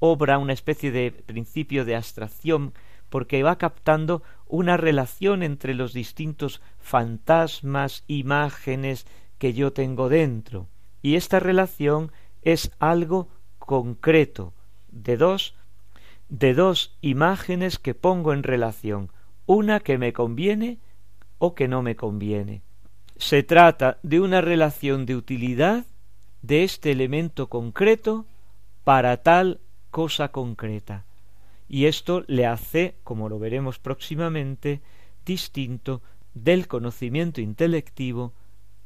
Obra 0.00 0.36
una 0.36 0.52
especie 0.52 0.92
de 0.92 1.12
principio 1.12 1.86
de 1.86 1.96
abstracción 1.96 2.74
porque 3.08 3.42
va 3.42 3.56
captando 3.56 4.22
una 4.46 4.76
relación 4.76 5.42
entre 5.42 5.72
los 5.72 5.94
distintos 5.94 6.60
fantasmas, 6.76 8.04
imágenes 8.06 9.06
que 9.38 9.54
yo 9.54 9.72
tengo 9.72 10.10
dentro. 10.10 10.68
Y 11.02 11.16
esta 11.16 11.40
relación 11.40 12.12
es 12.42 12.70
algo 12.78 13.28
concreto, 13.58 14.52
de 14.90 15.16
dos, 15.16 15.54
de 16.28 16.54
dos 16.54 16.96
imágenes 17.00 17.78
que 17.78 17.94
pongo 17.94 18.32
en 18.32 18.42
relación, 18.42 19.10
una 19.46 19.80
que 19.80 19.98
me 19.98 20.12
conviene 20.12 20.78
o 21.38 21.54
que 21.54 21.68
no 21.68 21.82
me 21.82 21.96
conviene. 21.96 22.62
Se 23.16 23.42
trata 23.42 23.98
de 24.02 24.20
una 24.20 24.40
relación 24.40 25.06
de 25.06 25.16
utilidad 25.16 25.84
de 26.42 26.64
este 26.64 26.92
elemento 26.92 27.48
concreto 27.48 28.26
para 28.84 29.18
tal 29.18 29.60
cosa 29.90 30.28
concreta. 30.28 31.04
Y 31.68 31.86
esto 31.86 32.24
le 32.26 32.46
hace, 32.46 32.94
como 33.04 33.28
lo 33.28 33.38
veremos 33.38 33.78
próximamente, 33.78 34.80
distinto 35.26 36.00
del 36.32 36.68
conocimiento 36.68 37.40
intelectivo 37.40 38.32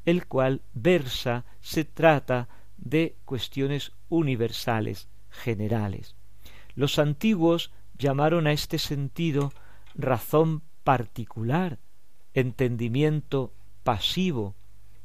el 0.05 0.27
cual 0.27 0.61
versa, 0.73 1.45
se 1.61 1.85
trata 1.85 2.49
de 2.77 3.15
cuestiones 3.25 3.91
universales, 4.09 5.07
generales. 5.29 6.15
Los 6.75 6.99
antiguos 6.99 7.71
llamaron 7.97 8.47
a 8.47 8.51
este 8.51 8.79
sentido 8.79 9.53
razón 9.95 10.61
particular, 10.83 11.79
entendimiento 12.33 13.53
pasivo, 13.83 14.55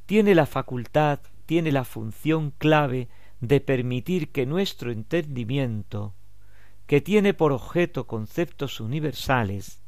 tiene 0.07 0.35
la 0.35 0.47
facultad, 0.47 1.21
tiene 1.47 1.73
la 1.73 1.85
función 1.85 2.53
clave 2.57 3.09
de 3.41 3.61
permitir 3.61 4.33
que 4.33 4.47
nuestro 4.47 4.91
entendimiento, 4.91 6.15
que 6.87 7.01
tiene 7.01 7.35
por 7.35 7.53
objeto 7.53 8.07
conceptos 8.07 8.81
universales, 8.81 9.83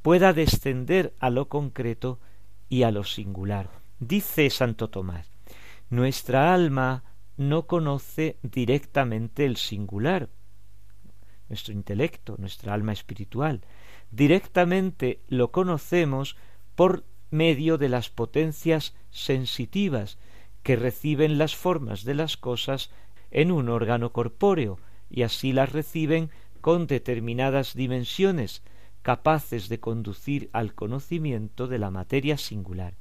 pueda 0.00 0.32
descender 0.32 1.14
a 1.20 1.30
lo 1.30 1.48
concreto 1.48 2.18
y 2.68 2.82
a 2.82 2.90
lo 2.90 3.04
singular. 3.04 3.81
Dice 4.04 4.50
Santo 4.50 4.90
Tomás, 4.90 5.30
nuestra 5.88 6.52
alma 6.52 7.04
no 7.36 7.68
conoce 7.68 8.36
directamente 8.42 9.44
el 9.44 9.56
singular, 9.56 10.28
nuestro 11.48 11.72
intelecto, 11.72 12.34
nuestra 12.36 12.74
alma 12.74 12.92
espiritual. 12.92 13.60
Directamente 14.10 15.20
lo 15.28 15.52
conocemos 15.52 16.36
por 16.74 17.04
medio 17.30 17.78
de 17.78 17.88
las 17.88 18.10
potencias 18.10 18.96
sensitivas 19.12 20.18
que 20.64 20.74
reciben 20.74 21.38
las 21.38 21.54
formas 21.54 22.02
de 22.02 22.14
las 22.14 22.36
cosas 22.36 22.90
en 23.30 23.52
un 23.52 23.68
órgano 23.68 24.12
corpóreo 24.12 24.80
y 25.10 25.22
así 25.22 25.52
las 25.52 25.70
reciben 25.70 26.30
con 26.60 26.88
determinadas 26.88 27.74
dimensiones 27.74 28.64
capaces 29.02 29.68
de 29.68 29.78
conducir 29.78 30.50
al 30.52 30.74
conocimiento 30.74 31.68
de 31.68 31.78
la 31.78 31.92
materia 31.92 32.36
singular. 32.36 32.96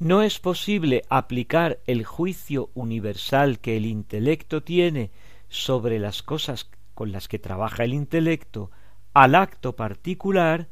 No 0.00 0.22
es 0.22 0.38
posible 0.38 1.04
aplicar 1.10 1.78
el 1.86 2.06
juicio 2.06 2.70
universal 2.72 3.58
que 3.58 3.76
el 3.76 3.84
intelecto 3.84 4.62
tiene 4.62 5.10
sobre 5.50 5.98
las 5.98 6.22
cosas 6.22 6.70
con 6.94 7.12
las 7.12 7.28
que 7.28 7.38
trabaja 7.38 7.84
el 7.84 7.92
intelecto 7.92 8.70
al 9.12 9.34
acto 9.34 9.76
particular, 9.76 10.68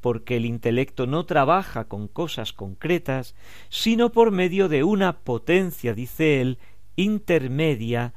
porque 0.00 0.36
el 0.36 0.44
intelecto 0.44 1.08
no 1.08 1.26
trabaja 1.26 1.88
con 1.88 2.06
cosas 2.06 2.52
concretas, 2.52 3.34
sino 3.70 4.12
por 4.12 4.30
medio 4.30 4.68
de 4.68 4.84
una 4.84 5.18
potencia, 5.18 5.92
dice 5.92 6.40
él, 6.40 6.58
intermedia 6.94 8.14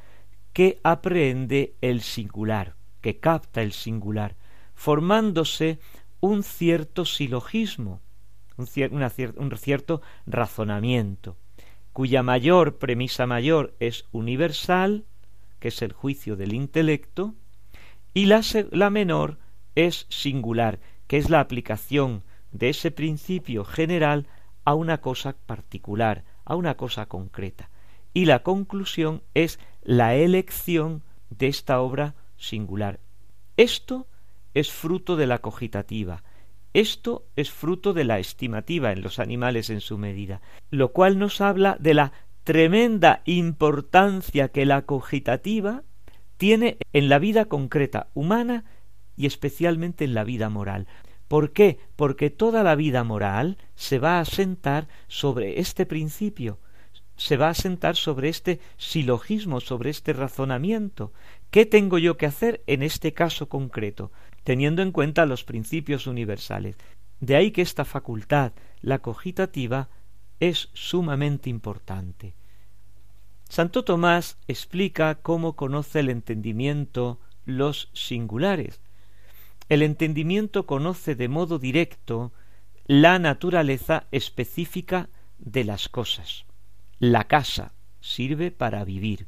que 0.54 0.80
aprehende 0.84 1.73
el 1.82 2.02
singular, 2.02 2.76
que 3.02 3.17
capta 3.17 3.63
el 3.63 3.71
singular, 3.71 4.36
formándose 4.76 5.80
un 6.19 6.43
cierto 6.43 7.06
silogismo, 7.06 8.02
un, 8.58 9.58
cierto 9.58 10.02
razonamiento, 10.26 11.38
cuya 11.93 12.24
mayor 12.24 12.78
premisa 12.78 13.26
mayor 13.26 13.76
es 13.80 14.06
universal, 14.12 15.06
que 15.60 15.70
es 15.70 15.82
el 15.82 15.93
juicio 15.93 16.36
del 16.36 16.54
intelecto, 16.54 17.34
y 18.13 18.26
la, 18.26 18.41
la 18.72 18.89
menor 18.89 19.38
es 19.76 20.06
singular, 20.10 20.80
que 21.08 21.17
es 21.17 21.30
la 21.30 21.39
aplicación 21.39 22.24
de 22.52 22.70
ese 22.70 22.91
principio 22.91 23.63
general 23.63 24.28
a 24.65 24.74
una 24.74 25.00
cosa 25.00 25.36
particular, 25.46 26.24
a 26.43 26.56
una 26.56 26.76
cosa 26.76 27.06
concreta. 27.06 27.70
Y 28.13 28.26
la 28.26 28.43
conclusión 28.43 29.22
es 29.34 29.60
la 29.84 30.15
elección 30.15 31.04
de 31.30 31.48
esta 31.48 31.80
obra 31.80 32.15
singular. 32.38 33.00
Esto 33.58 34.08
es 34.54 34.72
fruto 34.72 35.15
de 35.15 35.28
la 35.28 35.39
cogitativa, 35.39 36.24
esto 36.80 37.26
es 37.36 37.50
fruto 37.50 37.94
de 37.94 38.04
la 38.04 38.20
estimativa 38.20 38.92
en 38.92 39.02
los 39.02 39.18
animales 39.18 39.72
en 39.72 39.82
su 39.82 39.98
medida, 39.98 40.42
lo 40.70 40.94
cual 40.94 41.18
nos 41.18 41.42
habla 41.42 41.76
de 41.80 41.96
la 41.96 42.12
tremenda 42.44 43.24
importancia 43.26 44.50
que 44.50 44.63
la 44.63 44.84
cogitativa 44.84 45.82
tiene 46.38 46.78
en 46.94 47.10
la 47.10 47.18
vida 47.18 47.46
concreta 47.46 48.10
humana 48.13 48.63
y 49.16 49.26
especialmente 49.26 50.06
en 50.06 50.13
la 50.13 50.24
vida 50.24 50.50
moral. 50.50 50.86
¿Por 51.28 51.52
qué? 51.52 51.80
Porque 51.96 52.30
toda 52.30 52.62
la 52.62 52.76
vida 52.76 53.04
moral 53.04 53.58
se 53.74 53.98
va 53.98 54.18
a 54.18 54.22
asentar 54.22 54.88
sobre 55.08 55.60
este 55.60 55.88
principio, 55.88 56.60
se 57.16 57.38
va 57.38 57.48
a 57.48 57.52
asentar 57.58 57.96
sobre 57.96 58.30
este 58.30 58.60
silogismo, 58.78 59.62
sobre 59.62 59.90
este 59.90 60.13
razonamiento. 60.13 61.12
¿Qué 61.50 61.66
tengo 61.66 61.98
yo 61.98 62.18
que 62.18 62.28
hacer 62.28 62.62
en 62.68 62.84
este 62.84 63.13
caso 63.13 63.50
concreto? 63.50 64.12
Teniendo 64.48 64.82
en 64.82 64.94
cuenta 64.94 65.26
los 65.26 65.44
principios 65.44 66.08
universales. 66.08 66.78
De 67.20 67.36
ahí 67.36 67.52
que 67.52 67.62
esta 67.62 67.84
facultad, 67.84 68.54
la 68.80 69.00
cogitativa, 69.00 69.90
es 70.40 70.70
sumamente 70.72 71.50
importante. 71.50 72.34
Santo 73.50 73.84
Tomás 73.84 74.38
explica 74.48 75.16
cómo 75.16 75.58
conoce 75.58 76.00
el 76.00 76.10
entendimiento 76.10 77.20
los 77.44 77.90
singulares. 77.92 78.80
El 79.68 79.82
entendimiento 79.82 80.66
conoce 80.66 81.16
de 81.16 81.28
modo 81.28 81.60
directo 81.60 82.32
la 82.86 83.20
naturaleza 83.20 84.08
específica 84.14 85.10
de 85.40 85.66
las 85.66 85.90
cosas. 85.90 86.46
La 87.00 87.26
casa 87.26 87.74
sirve 88.00 88.52
para 88.52 88.86
vivir. 88.86 89.28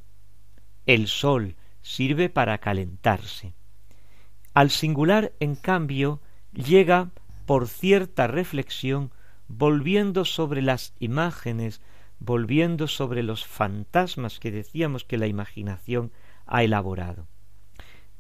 El 0.85 1.09
sol 1.09 1.57
sirve 1.81 2.29
para 2.29 2.59
calentarse. 2.59 3.58
Al 4.59 4.71
singular, 4.71 5.31
en 5.39 5.55
cambio, 5.55 6.19
llega 6.51 7.11
por 7.45 7.69
cierta 7.69 8.27
reflexión, 8.27 9.09
volviendo 9.47 10.25
sobre 10.25 10.61
las 10.61 10.93
imágenes, 10.99 11.79
volviendo 12.19 12.89
sobre 12.89 13.23
los 13.23 13.47
fantasmas 13.47 14.37
que 14.37 14.51
decíamos 14.51 15.05
que 15.05 15.17
la 15.17 15.27
imaginación 15.27 16.11
ha 16.45 16.61
elaborado. 16.61 17.25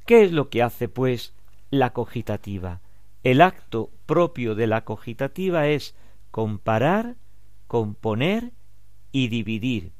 ¿Qué 0.05 0.23
es 0.23 0.31
lo 0.31 0.49
que 0.49 0.63
hace, 0.63 0.87
pues, 0.87 1.33
la 1.71 1.91
cogitativa? 1.91 2.79
El 3.25 3.41
acto 3.41 3.91
propio 4.05 4.55
de 4.55 4.67
la 4.67 4.85
cogitativa 4.85 5.67
es 5.67 5.93
comparar, 6.31 7.17
componer 7.67 8.53
y 9.11 9.27
dividir 9.27 9.91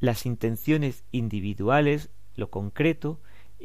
las 0.00 0.26
intenciones 0.26 1.04
individuales, 1.12 2.10
lo 2.34 2.50
concreto, 2.50 3.20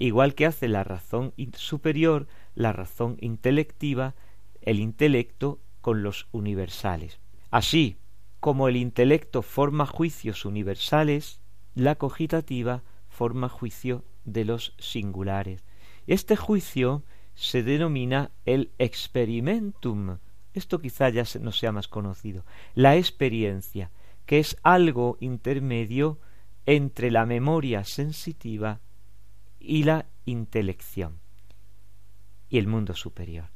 igual 0.06 0.34
que 0.34 0.46
hace 0.46 0.68
la 0.68 0.84
razón 0.84 1.34
superior, 1.54 2.28
la 2.56 2.72
razón 2.72 3.18
intelectiva, 3.20 4.16
el 4.62 4.80
intelecto 4.80 5.60
con 5.82 6.04
los 6.04 6.28
universales. 6.32 7.20
Así 7.52 7.98
como 8.40 8.70
el 8.70 8.78
intelecto 8.78 9.42
forma 9.42 9.86
juicios 9.86 10.46
universales, 10.46 11.42
la 11.76 11.96
cogitativa 11.96 12.84
forma 13.10 13.50
juicio 13.50 14.06
de 14.24 14.46
los 14.46 14.74
singulares. 14.78 15.66
Este 16.08 16.38
juicio 16.38 17.04
se 17.36 17.64
denomina 17.64 18.32
el 18.46 18.72
experimentum. 18.80 20.20
Esto 20.54 20.80
quizá 20.80 21.10
ya 21.10 21.24
no 21.42 21.52
sea 21.52 21.74
más 21.74 21.88
conocido. 21.88 22.46
La 22.74 22.96
experiencia, 22.96 23.92
que 24.26 24.40
es 24.40 24.56
algo 24.64 25.18
intermedio 25.20 26.20
entre 26.66 27.12
la 27.12 27.26
memoria 27.26 27.84
sensitiva 27.84 28.80
y 29.60 29.84
la 29.84 30.08
intelección 30.26 31.20
y 32.50 32.58
el 32.58 32.68
mundo 32.68 32.96
superior. 32.96 33.50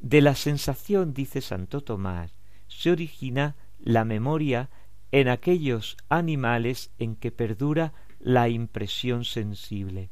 De 0.00 0.20
la 0.20 0.34
sensación, 0.34 1.14
dice 1.14 1.40
Santo 1.40 1.82
Tomás, 1.82 2.34
se 2.68 2.90
origina 2.90 3.56
la 3.78 4.04
memoria 4.04 4.70
en 5.12 5.28
aquellos 5.28 5.96
animales 6.08 6.90
en 6.98 7.16
que 7.16 7.30
perdura 7.30 7.92
la 8.18 8.48
impresión 8.48 9.24
sensible. 9.24 10.10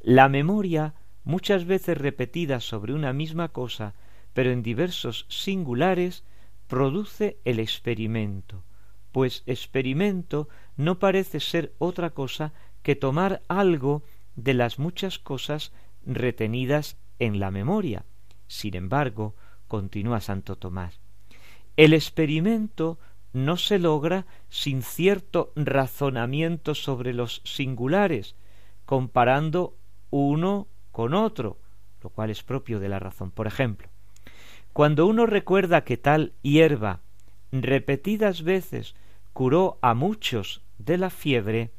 La 0.00 0.28
memoria, 0.28 0.94
muchas 1.24 1.64
veces 1.64 1.98
repetida 1.98 2.60
sobre 2.60 2.94
una 2.94 3.12
misma 3.12 3.48
cosa, 3.48 3.94
pero 4.32 4.50
en 4.50 4.62
diversos 4.62 5.26
singulares, 5.28 6.24
produce 6.68 7.38
el 7.44 7.58
experimento, 7.58 8.64
pues 9.12 9.42
experimento 9.46 10.48
no 10.76 10.98
parece 10.98 11.40
ser 11.40 11.74
otra 11.78 12.10
cosa 12.10 12.52
que 12.82 12.94
tomar 12.94 13.42
algo 13.48 14.02
de 14.38 14.54
las 14.54 14.78
muchas 14.78 15.18
cosas 15.18 15.72
retenidas 16.06 16.96
en 17.18 17.40
la 17.40 17.50
memoria. 17.50 18.04
Sin 18.46 18.76
embargo, 18.76 19.34
continúa 19.66 20.20
Santo 20.20 20.56
Tomás, 20.56 21.00
el 21.76 21.92
experimento 21.92 22.98
no 23.32 23.56
se 23.56 23.78
logra 23.78 24.26
sin 24.48 24.82
cierto 24.82 25.52
razonamiento 25.54 26.74
sobre 26.74 27.12
los 27.12 27.42
singulares, 27.44 28.36
comparando 28.86 29.76
uno 30.10 30.68
con 30.92 31.14
otro, 31.14 31.58
lo 32.02 32.10
cual 32.10 32.30
es 32.30 32.42
propio 32.42 32.80
de 32.80 32.88
la 32.88 32.98
razón. 32.98 33.30
Por 33.32 33.46
ejemplo, 33.46 33.88
cuando 34.72 35.06
uno 35.06 35.26
recuerda 35.26 35.84
que 35.84 35.96
tal 35.96 36.32
hierba 36.42 37.00
repetidas 37.50 38.42
veces 38.42 38.94
curó 39.32 39.78
a 39.82 39.94
muchos 39.94 40.62
de 40.78 40.96
la 40.96 41.10
fiebre, 41.10 41.72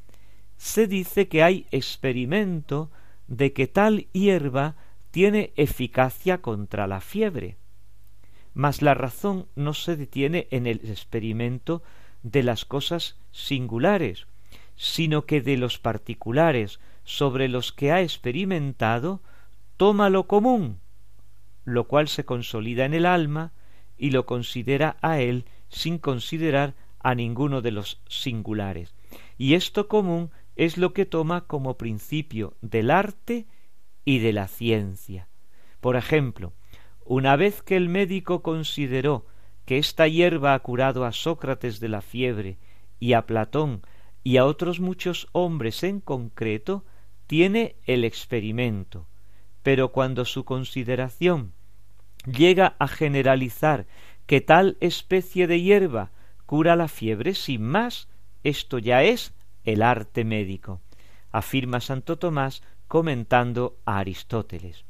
se 0.60 0.86
dice 0.86 1.26
que 1.26 1.42
hay 1.42 1.66
experimento 1.70 2.90
de 3.28 3.54
que 3.54 3.66
tal 3.66 4.08
hierba 4.12 4.76
tiene 5.10 5.54
eficacia 5.56 6.42
contra 6.42 6.86
la 6.86 7.00
fiebre. 7.00 7.56
Mas 8.52 8.82
la 8.82 8.92
razón 8.92 9.46
no 9.56 9.72
se 9.72 9.96
detiene 9.96 10.48
en 10.50 10.66
el 10.66 10.80
experimento 10.90 11.82
de 12.22 12.42
las 12.42 12.66
cosas 12.66 13.16
singulares, 13.32 14.26
sino 14.76 15.24
que 15.24 15.40
de 15.40 15.56
los 15.56 15.78
particulares 15.78 16.78
sobre 17.04 17.48
los 17.48 17.72
que 17.72 17.90
ha 17.90 18.02
experimentado 18.02 19.22
toma 19.78 20.10
lo 20.10 20.26
común, 20.26 20.78
lo 21.64 21.88
cual 21.88 22.06
se 22.06 22.26
consolida 22.26 22.84
en 22.84 22.92
el 22.92 23.06
alma 23.06 23.52
y 23.96 24.10
lo 24.10 24.26
considera 24.26 24.98
a 25.00 25.20
él 25.20 25.46
sin 25.70 25.96
considerar 25.96 26.74
a 26.98 27.14
ninguno 27.14 27.62
de 27.62 27.70
los 27.70 28.02
singulares. 28.08 28.92
Y 29.38 29.54
esto 29.54 29.88
común 29.88 30.30
es 30.60 30.76
lo 30.76 30.92
que 30.92 31.06
toma 31.06 31.46
como 31.46 31.78
principio 31.78 32.52
del 32.60 32.90
arte 32.90 33.46
y 34.04 34.18
de 34.18 34.34
la 34.34 34.46
ciencia. 34.46 35.26
Por 35.80 35.96
ejemplo, 35.96 36.52
una 37.02 37.34
vez 37.36 37.62
que 37.62 37.78
el 37.78 37.88
médico 37.88 38.42
consideró 38.42 39.24
que 39.64 39.78
esta 39.78 40.06
hierba 40.06 40.52
ha 40.52 40.58
curado 40.58 41.06
a 41.06 41.12
Sócrates 41.12 41.80
de 41.80 41.88
la 41.88 42.02
fiebre 42.02 42.58
y 42.98 43.14
a 43.14 43.24
Platón 43.24 43.80
y 44.22 44.36
a 44.36 44.44
otros 44.44 44.80
muchos 44.80 45.28
hombres 45.32 45.82
en 45.82 45.98
concreto, 45.98 46.84
tiene 47.26 47.76
el 47.86 48.04
experimento. 48.04 49.06
Pero 49.62 49.92
cuando 49.92 50.26
su 50.26 50.44
consideración 50.44 51.54
llega 52.26 52.76
a 52.78 52.86
generalizar 52.86 53.86
que 54.26 54.42
tal 54.42 54.76
especie 54.80 55.46
de 55.46 55.62
hierba 55.62 56.10
cura 56.44 56.76
la 56.76 56.88
fiebre 56.88 57.32
sin 57.32 57.62
más, 57.62 58.08
esto 58.44 58.78
ya 58.78 59.02
es 59.04 59.32
el 59.64 59.82
arte 59.82 60.24
médico, 60.24 60.80
afirma 61.30 61.80
Santo 61.80 62.18
Tomás 62.18 62.62
comentando 62.88 63.78
a 63.84 63.98
Aristóteles. 63.98 64.84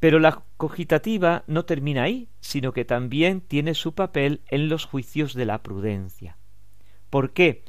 Pero 0.00 0.18
la 0.18 0.42
cogitativa 0.56 1.44
no 1.46 1.64
termina 1.64 2.02
ahí, 2.02 2.28
sino 2.40 2.72
que 2.72 2.84
también 2.84 3.40
tiene 3.40 3.74
su 3.74 3.94
papel 3.94 4.42
en 4.48 4.68
los 4.68 4.84
juicios 4.84 5.34
de 5.34 5.46
la 5.46 5.62
prudencia. 5.62 6.36
¿Por 7.10 7.32
qué? 7.32 7.62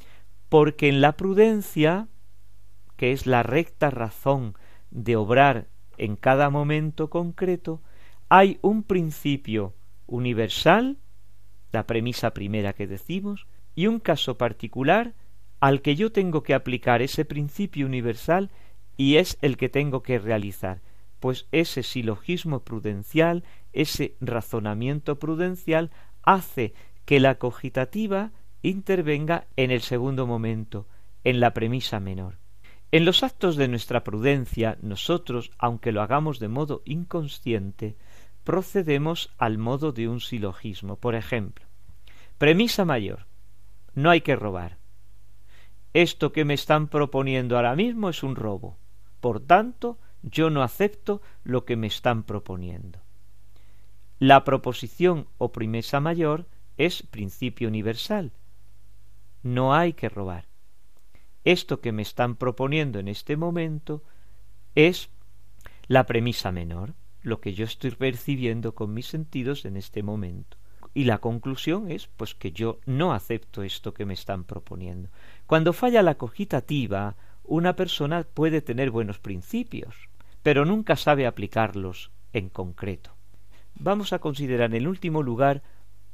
Porque 0.49 0.89
en 0.89 1.01
la 1.01 1.13
prudencia, 1.13 2.07
que 2.97 3.11
es 3.11 3.25
la 3.25 3.43
recta 3.43 3.89
razón 3.89 4.55
de 4.91 5.15
obrar 5.15 5.67
en 5.97 6.15
cada 6.15 6.49
momento 6.49 7.09
concreto, 7.09 7.81
hay 8.27 8.57
un 8.61 8.83
principio 8.83 9.73
universal, 10.07 10.97
la 11.71 11.85
premisa 11.85 12.33
primera 12.33 12.73
que 12.73 12.87
decimos, 12.87 13.47
y 13.75 13.87
un 13.87 13.99
caso 13.99 14.37
particular 14.37 15.13
al 15.59 15.81
que 15.81 15.95
yo 15.95 16.11
tengo 16.11 16.43
que 16.43 16.53
aplicar 16.53 17.01
ese 17.01 17.25
principio 17.25 17.85
universal 17.85 18.49
y 18.97 19.17
es 19.17 19.37
el 19.41 19.57
que 19.57 19.69
tengo 19.69 20.03
que 20.03 20.19
realizar, 20.19 20.81
pues 21.19 21.47
ese 21.51 21.83
silogismo 21.83 22.61
prudencial, 22.63 23.43
ese 23.73 24.15
razonamiento 24.21 25.17
prudencial 25.17 25.91
hace 26.23 26.73
que 27.05 27.19
la 27.19 27.35
cogitativa 27.35 28.31
intervenga 28.61 29.47
en 29.55 29.71
el 29.71 29.81
segundo 29.81 30.27
momento, 30.27 30.87
en 31.23 31.39
la 31.39 31.53
premisa 31.53 31.99
menor. 31.99 32.37
En 32.91 33.05
los 33.05 33.23
actos 33.23 33.55
de 33.55 33.67
nuestra 33.67 34.03
prudencia, 34.03 34.77
nosotros, 34.81 35.51
aunque 35.57 35.91
lo 35.91 36.01
hagamos 36.01 36.39
de 36.39 36.47
modo 36.47 36.81
inconsciente, 36.85 37.97
procedemos 38.43 39.33
al 39.37 39.57
modo 39.57 39.91
de 39.91 40.07
un 40.07 40.21
silogismo. 40.21 40.95
Por 40.95 41.15
ejemplo, 41.15 41.65
premisa 42.37 42.85
mayor, 42.85 43.25
no 43.93 44.11
hay 44.11 44.21
que 44.21 44.35
robar. 44.35 44.77
Esto 45.95 46.33
que 46.33 46.43
me 46.43 46.55
están 46.55 46.89
proponiendo 46.89 47.55
ahora 47.55 47.73
mismo 47.73 48.09
es 48.09 48.21
un 48.21 48.35
robo. 48.35 48.77
Por 49.21 49.39
tanto, 49.39 49.97
yo 50.23 50.49
no 50.49 50.61
acepto 50.61 51.21
lo 51.45 51.63
que 51.63 51.77
me 51.77 51.87
están 51.87 52.23
proponiendo. 52.23 52.99
La 54.19 54.43
proposición 54.43 55.29
o 55.37 55.53
primesa 55.53 56.01
mayor 56.01 56.49
es 56.75 57.01
principio 57.01 57.69
universal. 57.69 58.33
No 59.41 59.73
hay 59.73 59.93
que 59.93 60.09
robar. 60.09 60.49
Esto 61.45 61.79
que 61.79 61.93
me 61.93 62.01
están 62.01 62.35
proponiendo 62.35 62.99
en 62.99 63.07
este 63.07 63.37
momento 63.37 64.03
es 64.75 65.09
la 65.87 66.05
premisa 66.05 66.51
menor, 66.51 66.93
lo 67.21 67.39
que 67.39 67.53
yo 67.53 67.63
estoy 67.63 67.91
percibiendo 67.91 68.75
con 68.75 68.93
mis 68.93 69.05
sentidos 69.05 69.63
en 69.63 69.77
este 69.77 70.03
momento. 70.03 70.57
Y 70.95 71.03
la 71.03 71.19
conclusión 71.19 71.91
es 71.91 72.07
pues 72.07 72.33
que 72.33 72.51
yo 72.51 72.79
no 72.87 73.13
acepto 73.13 73.61
esto 73.61 73.93
que 73.93 74.05
me 74.05 74.15
están 74.15 74.45
proponiendo. 74.45 75.09
Cuando 75.45 75.73
falla 75.73 76.01
la 76.01 76.15
cogitativa 76.15 77.15
una 77.43 77.75
persona 77.75 78.23
puede 78.23 78.61
tener 78.61 78.89
buenos 78.89 79.19
principios, 79.19 80.09
pero 80.41 80.65
nunca 80.65 80.95
sabe 80.95 81.27
aplicarlos 81.27 82.11
en 82.33 82.49
concreto. 82.49 83.11
Vamos 83.75 84.13
a 84.13 84.19
considerar 84.19 84.73
en 84.73 84.87
último 84.87 85.21
lugar 85.21 85.61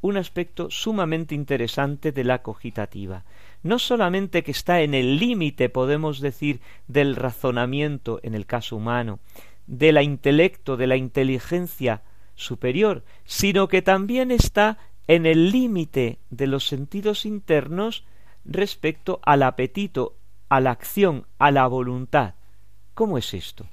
un 0.01 0.17
aspecto 0.17 0.71
sumamente 0.71 1.35
interesante 1.35 2.11
de 2.11 2.23
la 2.23 2.41
cogitativa. 2.41 3.23
No 3.61 3.77
solamente 3.77 4.43
que 4.43 4.51
está 4.51 4.81
en 4.81 4.95
el 4.95 5.17
límite, 5.17 5.69
podemos 5.69 6.19
decir, 6.19 6.59
del 6.87 7.15
razonamiento 7.15 8.19
en 8.23 8.33
el 8.33 8.47
caso 8.47 8.75
humano, 8.75 9.19
de 9.67 9.91
la 9.91 10.01
intelecto, 10.01 10.75
de 10.75 10.87
la 10.87 10.95
inteligencia 10.95 12.01
superior, 12.35 13.03
sino 13.25 13.67
que 13.67 13.81
también 13.81 14.31
está 14.31 14.77
en 15.07 15.25
el 15.25 15.51
límite 15.51 16.19
de 16.29 16.47
los 16.47 16.67
sentidos 16.67 17.25
internos 17.25 18.05
respecto 18.45 19.19
al 19.23 19.43
apetito 19.43 20.15
a 20.49 20.59
la 20.59 20.71
acción, 20.71 21.27
a 21.37 21.51
la 21.51 21.65
voluntad. 21.67 22.35
¿Cómo 22.93 23.17
es 23.17 23.33
esto? 23.33 23.67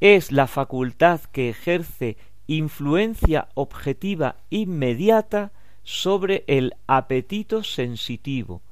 Es 0.00 0.32
la 0.32 0.46
facultad 0.46 1.20
que 1.32 1.48
ejerce 1.48 2.16
influencia 2.46 3.48
objetiva 3.54 4.36
inmediata 4.50 5.52
sobre 5.82 6.44
el 6.46 6.74
apetito 6.86 7.64
sensitivo, 7.64 8.62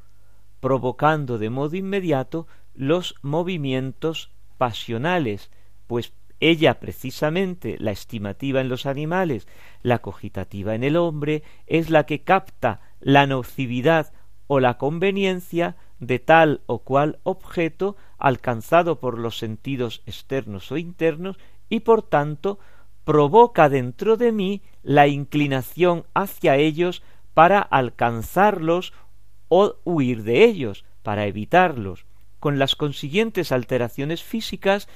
provocando 0.61 1.39
de 1.39 1.51
modo 1.51 1.77
inmediato 1.77 2.47
los 2.75 3.15
movimientos 3.23 4.31
pasionales, 4.59 5.51
pues 5.87 6.13
ella 6.41 6.81
precisamente, 6.81 7.77
la 7.79 7.91
estimativa 7.91 8.61
en 8.61 8.69
los 8.69 8.87
animales, 8.87 9.47
la 9.83 10.01
cogitativa 10.01 10.75
en 10.75 10.85
el 10.85 10.97
hombre, 10.97 11.43
es 11.67 11.91
la 11.91 12.05
que 12.05 12.23
capta 12.23 12.81
la 13.01 13.27
nocividad 13.27 14.13
o 14.47 14.59
la 14.59 14.79
conveniencia 14.79 15.77
de 16.01 16.19
tal 16.19 16.63
o 16.67 16.81
cual 16.81 17.19
objeto 17.23 17.97
alcanzado 18.19 18.99
por 18.99 19.19
los 19.19 19.39
sentidos 19.39 20.03
externos 20.07 20.73
o 20.73 20.79
internos 20.79 21.37
y 21.69 21.81
por 21.81 22.03
tanto 22.03 22.59
provoca 23.05 23.69
dentro 23.69 24.17
de 24.17 24.33
mí 24.33 24.63
la 24.83 25.07
inclinación 25.07 26.05
hacia 26.15 26.57
ellos 26.57 27.03
para 27.35 27.61
alcanzarlos 27.61 28.93
o 29.49 29.77
huir 29.85 30.23
de 30.23 30.45
ellos, 30.45 30.85
para 31.03 31.27
evitarlos, 31.27 32.07
con 32.39 32.59
las 32.59 32.77
consiguientes 32.77 33.53
alteraciones 33.53 34.23
físicas 34.23 34.89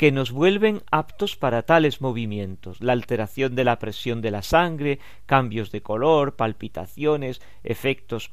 que 0.00 0.12
nos 0.12 0.32
vuelven 0.32 0.80
aptos 0.90 1.36
para 1.36 1.64
tales 1.64 2.00
movimientos, 2.00 2.80
la 2.80 2.94
alteración 2.94 3.54
de 3.54 3.64
la 3.64 3.78
presión 3.78 4.22
de 4.22 4.30
la 4.30 4.40
sangre, 4.40 4.98
cambios 5.26 5.72
de 5.72 5.82
color, 5.82 6.36
palpitaciones, 6.36 7.42
efectos 7.64 8.30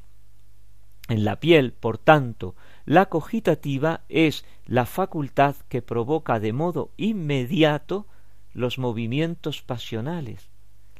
en 1.10 1.26
la 1.26 1.40
piel, 1.40 1.74
por 1.74 1.98
tanto, 1.98 2.56
la 2.86 3.10
cogitativa 3.10 4.00
es 4.08 4.46
la 4.64 4.86
facultad 4.86 5.56
que 5.68 5.82
provoca 5.82 6.40
de 6.40 6.54
modo 6.54 6.90
inmediato 6.96 8.06
los 8.54 8.78
movimientos 8.78 9.60
pasionales. 9.60 10.48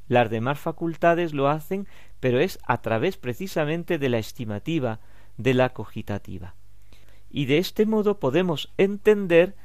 Las 0.06 0.28
demás 0.28 0.58
facultades 0.58 1.32
lo 1.32 1.48
hacen, 1.48 1.88
pero 2.20 2.40
es 2.40 2.58
a 2.66 2.82
través 2.82 3.16
precisamente 3.16 3.96
de 3.96 4.10
la 4.10 4.18
estimativa, 4.18 5.00
de 5.38 5.54
la 5.54 5.70
cogitativa. 5.70 6.56
Y 7.30 7.46
de 7.46 7.56
este 7.56 7.86
modo 7.86 8.20
podemos 8.20 8.70
entender 8.76 9.56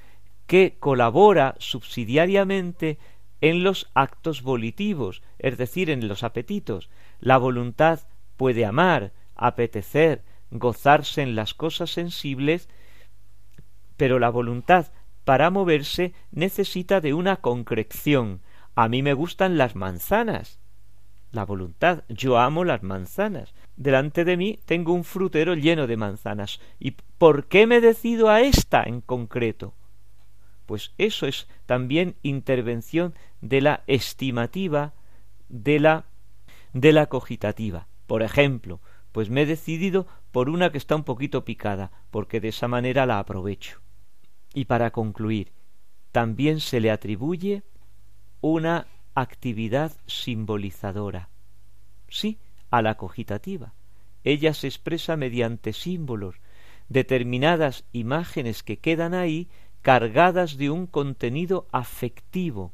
que 0.47 0.77
colabora 0.79 1.55
subsidiariamente 1.59 2.97
en 3.41 3.63
los 3.63 3.89
actos 3.93 4.41
volitivos, 4.41 5.21
es 5.37 5.57
decir, 5.57 5.89
en 5.89 6.07
los 6.07 6.23
apetitos. 6.23 6.89
La 7.19 7.37
voluntad 7.37 8.01
puede 8.37 8.65
amar, 8.65 9.11
apetecer, 9.35 10.23
gozarse 10.51 11.21
en 11.21 11.35
las 11.35 11.53
cosas 11.53 11.91
sensibles, 11.91 12.69
pero 13.97 14.19
la 14.19 14.29
voluntad 14.29 14.91
para 15.23 15.49
moverse 15.49 16.13
necesita 16.31 17.01
de 17.01 17.13
una 17.13 17.37
concreción. 17.37 18.41
A 18.75 18.87
mí 18.87 19.01
me 19.01 19.13
gustan 19.13 19.57
las 19.57 19.75
manzanas. 19.75 20.59
La 21.31 21.45
voluntad, 21.45 22.03
yo 22.09 22.37
amo 22.37 22.63
las 22.63 22.83
manzanas. 22.83 23.53
Delante 23.75 24.23
de 24.23 24.37
mí 24.37 24.59
tengo 24.65 24.93
un 24.93 25.03
frutero 25.03 25.55
lleno 25.55 25.87
de 25.87 25.97
manzanas. 25.97 26.61
¿Y 26.79 26.91
por 27.17 27.47
qué 27.47 27.65
me 27.65 27.81
decido 27.81 28.29
a 28.29 28.41
esta 28.41 28.83
en 28.83 29.01
concreto? 29.01 29.73
Pues 30.65 30.93
eso 30.97 31.27
es 31.27 31.47
también 31.65 32.15
intervención 32.23 33.13
de 33.41 33.61
la 33.61 33.83
estimativa, 33.87 34.93
de 35.49 35.79
la 35.79 36.05
de 36.73 36.91
la 36.91 37.05
cogitativa. 37.05 37.87
Por 38.07 38.23
ejemplo, 38.23 38.81
pues 39.11 39.29
me 39.29 39.43
he 39.43 39.45
decidido 39.45 40.07
por 40.31 40.49
una 40.49 40.71
que 40.71 40.77
está 40.79 40.95
un 40.95 41.03
poquito 41.03 41.45
picada, 41.45 41.91
porque 42.09 42.41
de 42.41 42.49
esa 42.49 42.67
manera 42.67 43.05
la 43.05 43.19
aprovecho. 43.19 43.79
Y 44.53 44.65
para 44.65 44.91
concluir, 44.91 45.51
también 46.11 46.59
se 46.59 46.79
le 46.79 46.91
atribuye 46.91 47.63
una 48.41 48.87
actividad 49.15 49.93
simbolizadora. 50.07 51.29
Sí, 52.09 52.39
a 52.71 52.81
la 52.81 52.97
cogitativa. 52.97 53.73
Ella 54.23 54.53
se 54.53 54.67
expresa 54.67 55.15
mediante 55.15 55.73
símbolos, 55.73 56.35
determinadas 56.89 57.85
imágenes 57.91 58.63
que 58.63 58.79
quedan 58.79 59.13
ahí 59.13 59.49
cargadas 59.83 60.57
de 60.57 60.71
un 60.71 60.87
contenido 60.87 61.67
afectivo. 61.71 62.71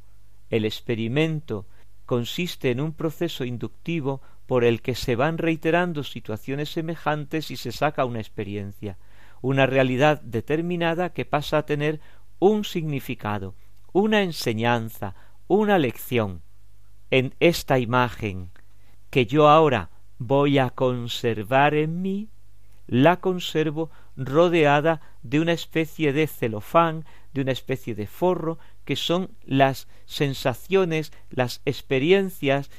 El 0.50 0.64
experimento 0.64 1.66
consiste 2.06 2.72
en 2.72 2.80
un 2.80 2.94
proceso 2.94 3.44
inductivo 3.44 4.22
por 4.46 4.64
el 4.64 4.82
que 4.82 4.96
se 4.96 5.16
van 5.16 5.38
reiterando 5.38 6.04
situaciones 6.04 6.70
semejantes 6.70 7.52
y 7.52 7.58
se 7.58 7.72
saca 7.72 8.06
una 8.06 8.20
experiencia, 8.20 8.98
una 9.42 9.66
realidad 9.66 10.22
determinada 10.22 11.12
que 11.12 11.26
pasa 11.26 11.58
a 11.58 11.66
tener 11.66 12.00
un 12.38 12.64
significado, 12.64 13.56
una 13.92 14.22
enseñanza, 14.22 15.16
una 15.48 15.80
lección. 15.80 16.42
En 17.10 17.34
esta 17.40 17.80
imagen 17.80 18.52
que 19.10 19.26
yo 19.26 19.50
ahora 19.50 19.90
voy 20.20 20.60
a 20.60 20.70
conservar 20.70 21.74
en 21.74 22.04
mí, 22.04 22.30
la 22.86 23.20
conservo 23.20 23.90
rodeada 24.20 25.02
de 25.24 25.40
una 25.40 25.54
especie 25.54 26.12
de 26.12 26.28
celofán, 26.28 27.06
de 27.34 27.42
una 27.42 27.54
especie 27.54 27.96
de 27.96 28.06
forro, 28.06 28.60
que 28.84 28.96
son 28.96 29.32
las 29.46 29.88
sensaciones, 30.06 31.14
las 31.30 31.62
experiencias, 31.66 32.70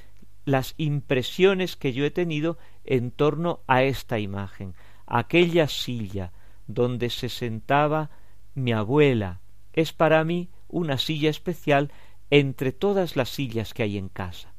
las 0.45 0.75
impresiones 0.77 1.77
que 1.77 1.93
yo 1.93 2.05
he 2.05 2.11
tenido 2.11 2.59
en 2.85 3.11
torno 3.11 3.61
a 3.67 3.83
esta 3.83 4.19
imagen, 4.19 4.75
aquella 5.07 5.69
silla 5.69 6.33
donde 6.67 7.09
se 7.11 7.29
sentaba 7.29 8.11
mi 8.55 8.73
abuela, 8.73 9.41
es 9.73 9.93
para 9.93 10.23
mí 10.25 10.51
una 10.69 10.99
silla 10.99 11.31
especial 11.31 11.91
entre 12.31 12.73
todas 12.73 13.17
las 13.17 13.31
sillas 13.31 13.73
que 13.73 13.83
hay 13.83 13.97
en 13.97 14.09
casa. 14.09 14.53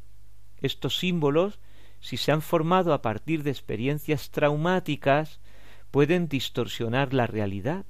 Estos 0.61 0.97
símbolos, 0.97 1.59
si 1.99 2.17
se 2.17 2.31
han 2.31 2.41
formado 2.41 2.93
a 2.93 3.01
partir 3.01 3.43
de 3.43 3.51
experiencias 3.51 4.31
traumáticas, 4.31 5.40
pueden 5.91 6.27
distorsionar 6.27 7.13
la 7.13 7.27
realidad 7.27 7.85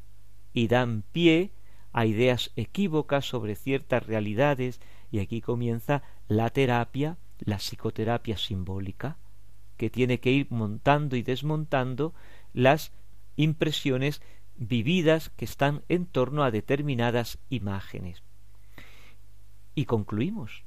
y 0.53 0.67
dan 0.67 1.03
pie 1.11 1.51
a 1.93 2.05
ideas 2.05 2.51
equívocas 2.55 3.25
sobre 3.25 3.55
ciertas 3.55 4.05
realidades 4.05 4.81
y 5.11 5.19
aquí 5.19 5.41
comienza 5.41 6.03
la 6.27 6.49
terapia 6.49 7.17
la 7.41 7.57
psicoterapia 7.57 8.37
simbólica, 8.37 9.17
que 9.77 9.89
tiene 9.89 10.19
que 10.19 10.31
ir 10.31 10.47
montando 10.49 11.15
y 11.15 11.23
desmontando 11.23 12.13
las 12.53 12.91
impresiones 13.35 14.21
vividas 14.55 15.29
que 15.31 15.45
están 15.45 15.83
en 15.89 16.05
torno 16.05 16.43
a 16.43 16.51
determinadas 16.51 17.39
imágenes. 17.49 18.23
Y 19.73 19.85
concluimos. 19.85 20.63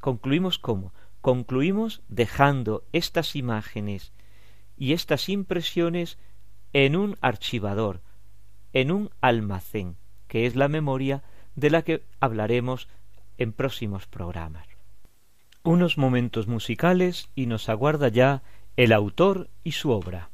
¿Concluimos 0.00 0.58
cómo? 0.58 0.92
Concluimos 1.20 2.02
dejando 2.08 2.84
estas 2.92 3.34
imágenes 3.34 4.12
y 4.76 4.92
estas 4.92 5.28
impresiones 5.28 6.18
en 6.84 6.96
un 6.96 7.16
archivador, 7.20 8.02
en 8.72 8.90
un 8.90 9.10
almacén, 9.20 9.96
que 10.28 10.46
es 10.46 10.56
la 10.56 10.68
memoria 10.68 11.22
de 11.54 11.70
la 11.70 11.82
que 11.82 12.02
hablaremos 12.20 12.88
en 13.38 13.52
próximos 13.52 14.06
programas 14.06 14.66
unos 15.66 15.98
momentos 15.98 16.46
musicales 16.46 17.28
y 17.34 17.46
nos 17.46 17.68
aguarda 17.68 18.08
ya 18.08 18.42
el 18.76 18.92
autor 18.92 19.50
y 19.64 19.72
su 19.72 19.90
obra. 19.90 20.30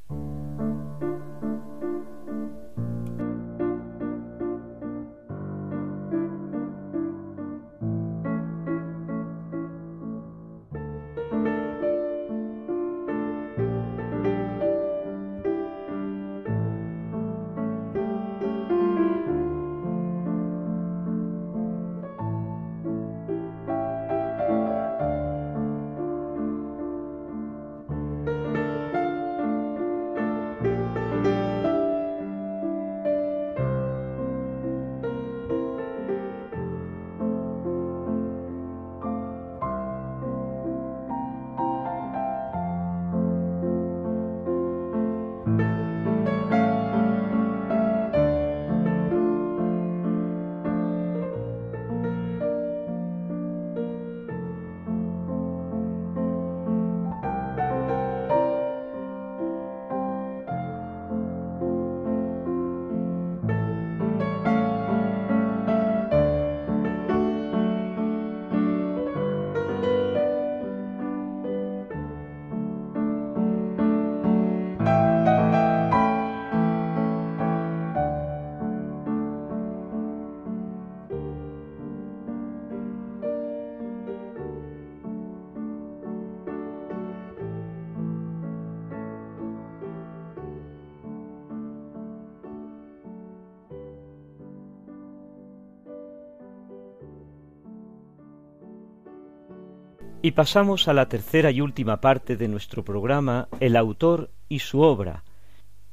Y 100.24 100.30
pasamos 100.30 100.86
a 100.86 100.92
la 100.92 101.08
tercera 101.08 101.50
y 101.50 101.60
última 101.60 102.00
parte 102.00 102.36
de 102.36 102.46
nuestro 102.46 102.84
programa, 102.84 103.48
el 103.58 103.74
autor 103.74 104.30
y 104.48 104.60
su 104.60 104.80
obra. 104.80 105.24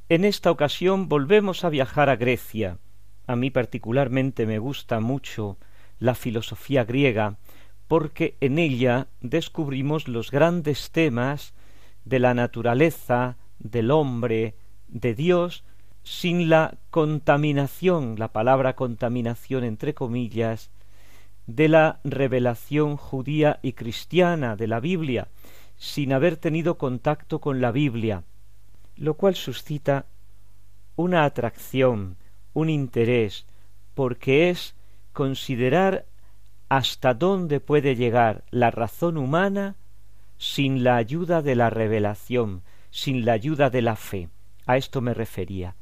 En 0.08 0.24
esta 0.24 0.52
ocasión 0.52 1.08
volvemos 1.08 1.64
a 1.64 1.68
viajar 1.68 2.08
a 2.08 2.14
Grecia. 2.14 2.78
A 3.26 3.34
mí 3.34 3.50
particularmente 3.50 4.46
me 4.46 4.60
gusta 4.60 5.00
mucho 5.00 5.58
la 5.98 6.14
filosofía 6.14 6.84
griega, 6.84 7.38
porque 7.88 8.36
en 8.40 8.60
ella 8.60 9.08
descubrimos 9.20 10.06
los 10.06 10.30
grandes 10.30 10.92
temas 10.92 11.52
de 12.04 12.20
la 12.20 12.32
naturaleza, 12.32 13.36
del 13.58 13.90
hombre, 13.90 14.54
de 14.86 15.16
Dios, 15.16 15.64
sin 16.04 16.48
la 16.48 16.78
contaminación, 16.90 18.14
la 18.16 18.28
palabra 18.28 18.76
contaminación 18.76 19.64
entre 19.64 19.92
comillas, 19.92 20.70
de 21.54 21.68
la 21.68 22.00
revelación 22.04 22.96
judía 22.96 23.58
y 23.62 23.72
cristiana 23.72 24.56
de 24.56 24.66
la 24.66 24.80
Biblia, 24.80 25.28
sin 25.76 26.12
haber 26.12 26.36
tenido 26.36 26.78
contacto 26.78 27.40
con 27.40 27.60
la 27.60 27.72
Biblia, 27.72 28.24
lo 28.96 29.14
cual 29.14 29.34
suscita 29.34 30.06
una 30.96 31.24
atracción, 31.24 32.16
un 32.52 32.68
interés, 32.68 33.46
porque 33.94 34.50
es 34.50 34.74
considerar 35.12 36.06
hasta 36.68 37.14
dónde 37.14 37.60
puede 37.60 37.96
llegar 37.96 38.44
la 38.50 38.70
razón 38.70 39.16
humana 39.16 39.76
sin 40.38 40.84
la 40.84 40.96
ayuda 40.96 41.42
de 41.42 41.54
la 41.54 41.68
revelación, 41.68 42.62
sin 42.90 43.24
la 43.24 43.32
ayuda 43.32 43.70
de 43.70 43.82
la 43.82 43.96
fe. 43.96 44.28
A 44.66 44.76
esto 44.76 45.00
me 45.00 45.14
refería. 45.14 45.74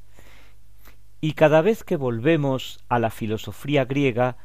Y 1.21 1.33
cada 1.33 1.63
vez 1.63 1.85
que 1.85 1.97
volvemos 1.97 2.85
a 2.89 2.99
la 2.99 3.11
filosofía 3.11 3.85
griega, 3.85 4.37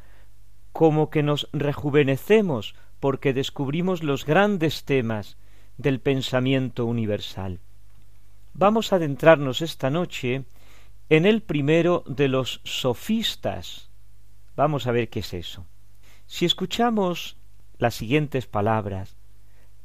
como 0.74 1.08
que 1.08 1.22
nos 1.22 1.48
rejuvenecemos 1.52 2.74
porque 2.98 3.32
descubrimos 3.32 4.02
los 4.02 4.26
grandes 4.26 4.84
temas 4.84 5.36
del 5.78 6.00
pensamiento 6.00 6.84
universal. 6.84 7.60
Vamos 8.54 8.92
a 8.92 8.96
adentrarnos 8.96 9.62
esta 9.62 9.88
noche 9.88 10.46
en 11.10 11.26
el 11.26 11.42
primero 11.42 12.02
de 12.08 12.26
los 12.26 12.60
sofistas. 12.64 13.88
Vamos 14.56 14.88
a 14.88 14.90
ver 14.90 15.10
qué 15.10 15.20
es 15.20 15.32
eso. 15.32 15.64
Si 16.26 16.44
escuchamos 16.44 17.36
las 17.78 17.94
siguientes 17.94 18.48
palabras, 18.48 19.16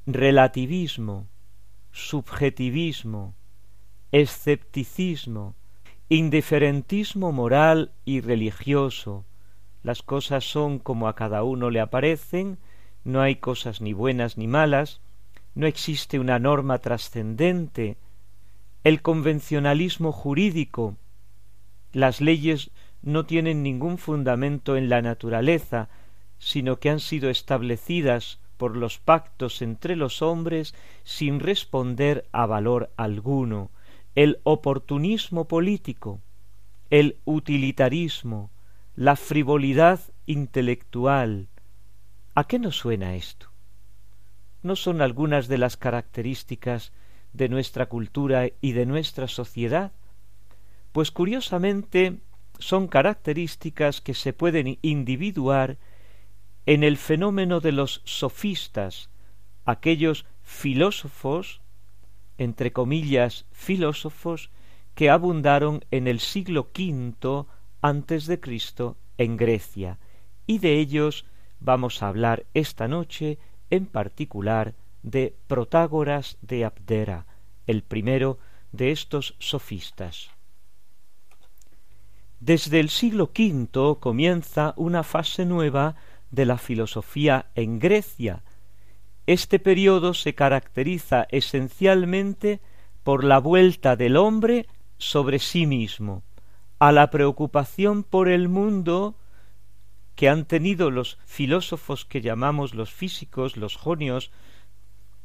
relativismo, 0.08 1.28
subjetivismo, 1.92 3.36
escepticismo, 4.12 5.54
indiferentismo 6.10 7.32
moral 7.32 7.92
y 8.06 8.22
religioso, 8.22 9.28
las 9.84 10.03
cosas 10.03 10.43
son 10.43 10.80
como 10.80 11.07
a 11.07 11.15
cada 11.15 11.43
uno 11.43 11.69
le 11.69 11.80
aparecen, 11.80 12.57
no 13.03 13.21
hay 13.21 13.36
cosas 13.38 13.82
ni 13.82 13.93
buenas 13.93 14.38
ni 14.38 14.47
malas, 14.47 15.01
no 15.55 15.67
existe 15.67 16.19
una 16.19 16.39
norma 16.39 16.80
trascendente, 16.80 17.97
el 18.84 19.01
convencionalismo 19.01 20.11
jurídico, 20.11 20.95
las 21.91 22.21
leyes 22.21 22.71
no 23.01 23.25
tienen 23.25 23.63
ningún 23.63 23.97
fundamento 23.97 24.75
en 24.75 24.89
la 24.89 25.01
naturaleza, 25.01 25.89
sino 26.38 26.80
que 26.80 26.89
han 26.89 26.99
sido 26.99 27.30
establecidas 27.30 28.39
por 28.57 28.75
los 28.75 28.99
pactos 28.99 29.61
entre 29.61 29.95
los 29.95 30.21
hombres 30.21 30.75
sin 31.03 31.39
responder 31.39 32.27
a 32.32 32.45
valor 32.45 32.91
alguno, 32.97 33.71
el 34.15 34.39
oportunismo 34.43 35.47
político, 35.47 36.19
el 36.89 37.17
utilitarismo, 37.25 38.51
la 39.00 39.16
frivolidad 39.16 40.02
intelectual. 40.26 41.47
¿A 42.36 42.43
qué 42.43 42.60
nos 42.60 42.76
suena 42.76 43.16
esto? 43.16 43.50
¿No 44.62 44.76
son 44.76 45.02
algunas 45.02 45.47
de 45.47 45.58
las 45.58 45.78
características 45.78 46.91
de 47.32 47.47
nuestra 47.47 47.86
cultura 47.86 48.50
y 48.60 48.74
de 48.74 48.86
nuestra 48.86 49.30
sociedad? 49.30 49.93
Pues 50.91 51.12
curiosamente 51.12 52.18
son 52.58 52.89
características 52.89 54.02
que 54.02 54.14
se 54.14 54.34
pueden 54.34 54.80
individuar 54.82 55.78
en 56.66 56.84
el 56.84 56.97
fenómeno 56.97 57.62
de 57.62 57.72
los 57.72 58.02
sofistas, 58.04 59.10
aquellos 59.64 60.26
filósofos, 60.43 61.62
entre 62.38 62.74
comillas 62.74 63.45
filósofos, 63.54 64.50
que 64.93 65.10
abundaron 65.10 65.86
en 65.89 66.10
el 66.10 66.20
siglo 66.20 66.68
V 66.78 67.45
antes 67.82 68.25
de 68.25 68.39
Cristo 68.39 68.97
en 69.17 69.38
Grecia, 69.38 69.99
y 70.45 70.59
de 70.59 70.80
ellos 70.80 71.25
vamos 71.59 72.01
a 72.01 72.07
hablar 72.07 72.45
esta 72.53 72.88
noche 72.88 73.38
en 73.69 73.86
particular 73.86 74.75
de 75.03 75.36
Protágoras 75.47 76.38
de 76.41 76.65
Abdera, 76.65 77.25
el 77.67 77.84
primero 77.84 78.39
de 78.71 78.91
estos 78.91 79.36
sofistas. 79.39 80.32
Desde 82.39 82.80
el 82.80 82.89
siglo 82.89 83.32
V 83.38 83.99
comienza 83.99 84.73
una 84.77 85.03
fase 85.03 85.45
nueva 85.45 85.95
de 86.32 86.45
la 86.45 86.57
filosofía 86.57 87.47
en 87.55 87.80
Grecia. 87.80 88.43
Este 89.25 89.59
periodo 89.59 90.13
se 90.13 90.36
caracteriza 90.36 91.27
esencialmente 91.32 92.61
por 93.03 93.23
la 93.23 93.39
vuelta 93.39 93.95
del 93.95 94.15
hombre 94.15 94.67
sobre 94.97 95.39
sí 95.39 95.65
mismo, 95.65 96.23
a 96.80 96.93
la 96.93 97.09
preocupación 97.09 98.03
por 98.03 98.30
el 98.30 98.47
mundo 98.47 99.15
que 100.15 100.30
han 100.30 100.45
tenido 100.45 100.91
los 100.91 101.19
filósofos 101.25 102.05
que 102.05 102.21
llamamos 102.21 102.73
los 102.73 102.91
físicos, 102.91 103.57
los 103.57 103.75
jonios, 103.75 104.32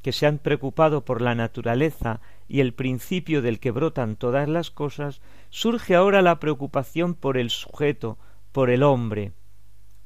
que 0.02 0.12
se 0.12 0.26
han 0.26 0.38
preocupado 0.38 1.04
por 1.04 1.22
la 1.22 1.34
naturaleza 1.34 2.20
y 2.46 2.60
el 2.60 2.74
principio 2.74 3.40
del 3.40 3.58
que 3.58 3.70
brotan 3.70 4.16
todas 4.16 4.48
las 4.48 4.70
cosas, 4.70 5.20
surge 5.48 5.94
ahora 5.94 6.22
la 6.22 6.38
preocupación 6.38 7.14
por 7.14 7.38
el 7.38 7.50
sujeto, 7.50 8.18
por 8.52 8.68
el 8.68 8.82
hombre, 8.82 9.32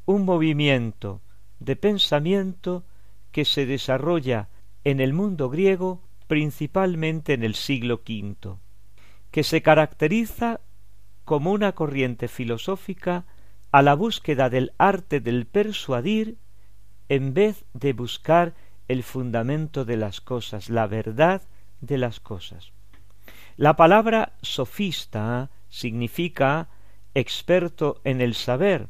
un 0.06 0.24
movimiento 0.24 1.20
de 1.58 1.76
pensamiento 1.76 2.84
que 3.32 3.44
se 3.44 3.66
desarrolla 3.66 4.48
en 4.84 5.00
el 5.00 5.12
mundo 5.12 5.50
griego 5.50 6.02
principalmente 6.28 7.32
en 7.32 7.42
el 7.42 7.54
siglo 7.54 8.02
V, 8.06 8.56
que 9.30 9.42
se 9.42 9.62
caracteriza 9.62 10.60
como 11.28 11.52
una 11.52 11.72
corriente 11.72 12.26
filosófica 12.26 13.26
a 13.70 13.82
la 13.82 13.92
búsqueda 13.92 14.48
del 14.48 14.72
arte 14.78 15.20
del 15.20 15.44
persuadir 15.44 16.38
en 17.10 17.34
vez 17.34 17.66
de 17.74 17.92
buscar 17.92 18.54
el 18.88 19.02
fundamento 19.02 19.84
de 19.84 19.98
las 19.98 20.22
cosas, 20.22 20.70
la 20.70 20.86
verdad 20.86 21.42
de 21.82 21.98
las 21.98 22.18
cosas. 22.18 22.72
La 23.58 23.76
palabra 23.76 24.32
sofista 24.40 25.50
significa 25.68 26.70
experto 27.12 28.00
en 28.04 28.22
el 28.22 28.32
saber. 28.34 28.88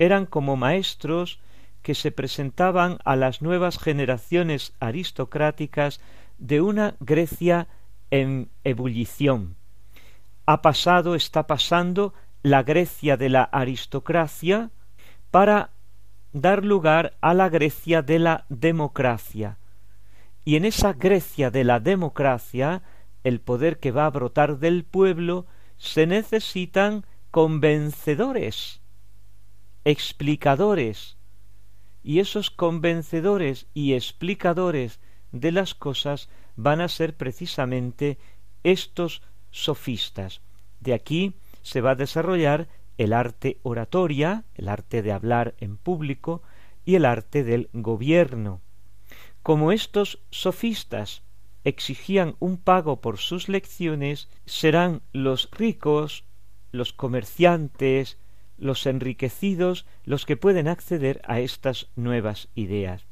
Eran 0.00 0.26
como 0.26 0.56
maestros 0.56 1.38
que 1.80 1.94
se 1.94 2.10
presentaban 2.10 2.98
a 3.04 3.14
las 3.14 3.40
nuevas 3.40 3.78
generaciones 3.78 4.72
aristocráticas 4.80 6.00
de 6.38 6.60
una 6.60 6.96
Grecia 6.98 7.68
en 8.10 8.50
ebullición, 8.64 9.54
ha 10.46 10.62
pasado, 10.62 11.14
está 11.14 11.46
pasando 11.46 12.14
la 12.42 12.62
Grecia 12.62 13.16
de 13.16 13.28
la 13.28 13.42
aristocracia 13.42 14.70
para 15.30 15.70
dar 16.32 16.64
lugar 16.64 17.16
a 17.20 17.34
la 17.34 17.48
Grecia 17.48 18.02
de 18.02 18.20
la 18.20 18.46
democracia. 18.48 19.58
Y 20.44 20.56
en 20.56 20.64
esa 20.64 20.92
Grecia 20.92 21.50
de 21.50 21.64
la 21.64 21.80
democracia, 21.80 22.82
el 23.24 23.40
poder 23.40 23.80
que 23.80 23.90
va 23.90 24.06
a 24.06 24.10
brotar 24.10 24.58
del 24.58 24.84
pueblo, 24.84 25.46
se 25.76 26.06
necesitan 26.06 27.04
convencedores, 27.32 28.80
explicadores, 29.84 31.16
y 32.04 32.20
esos 32.20 32.50
convencedores 32.52 33.66
y 33.74 33.94
explicadores 33.94 35.00
de 35.32 35.50
las 35.50 35.74
cosas 35.74 36.28
van 36.54 36.80
a 36.80 36.88
ser 36.88 37.16
precisamente 37.16 38.18
estos 38.62 39.22
sofistas. 39.56 40.42
De 40.80 40.92
aquí 40.92 41.34
se 41.62 41.80
va 41.80 41.92
a 41.92 41.96
desarrollar 41.96 42.68
el 42.98 43.12
arte 43.12 43.58
oratoria, 43.62 44.44
el 44.54 44.68
arte 44.68 45.02
de 45.02 45.12
hablar 45.12 45.54
en 45.58 45.76
público 45.78 46.42
y 46.84 46.94
el 46.94 47.04
arte 47.04 47.42
del 47.42 47.68
gobierno. 47.72 48.60
Como 49.42 49.72
estos 49.72 50.20
sofistas 50.30 51.22
exigían 51.64 52.36
un 52.38 52.58
pago 52.58 53.00
por 53.00 53.18
sus 53.18 53.48
lecciones, 53.48 54.28
serán 54.44 55.02
los 55.12 55.48
ricos, 55.50 56.24
los 56.70 56.92
comerciantes, 56.92 58.18
los 58.58 58.86
enriquecidos 58.86 59.86
los 60.04 60.26
que 60.26 60.36
pueden 60.36 60.68
acceder 60.68 61.20
a 61.24 61.40
estas 61.40 61.88
nuevas 61.96 62.48
ideas. 62.54 63.05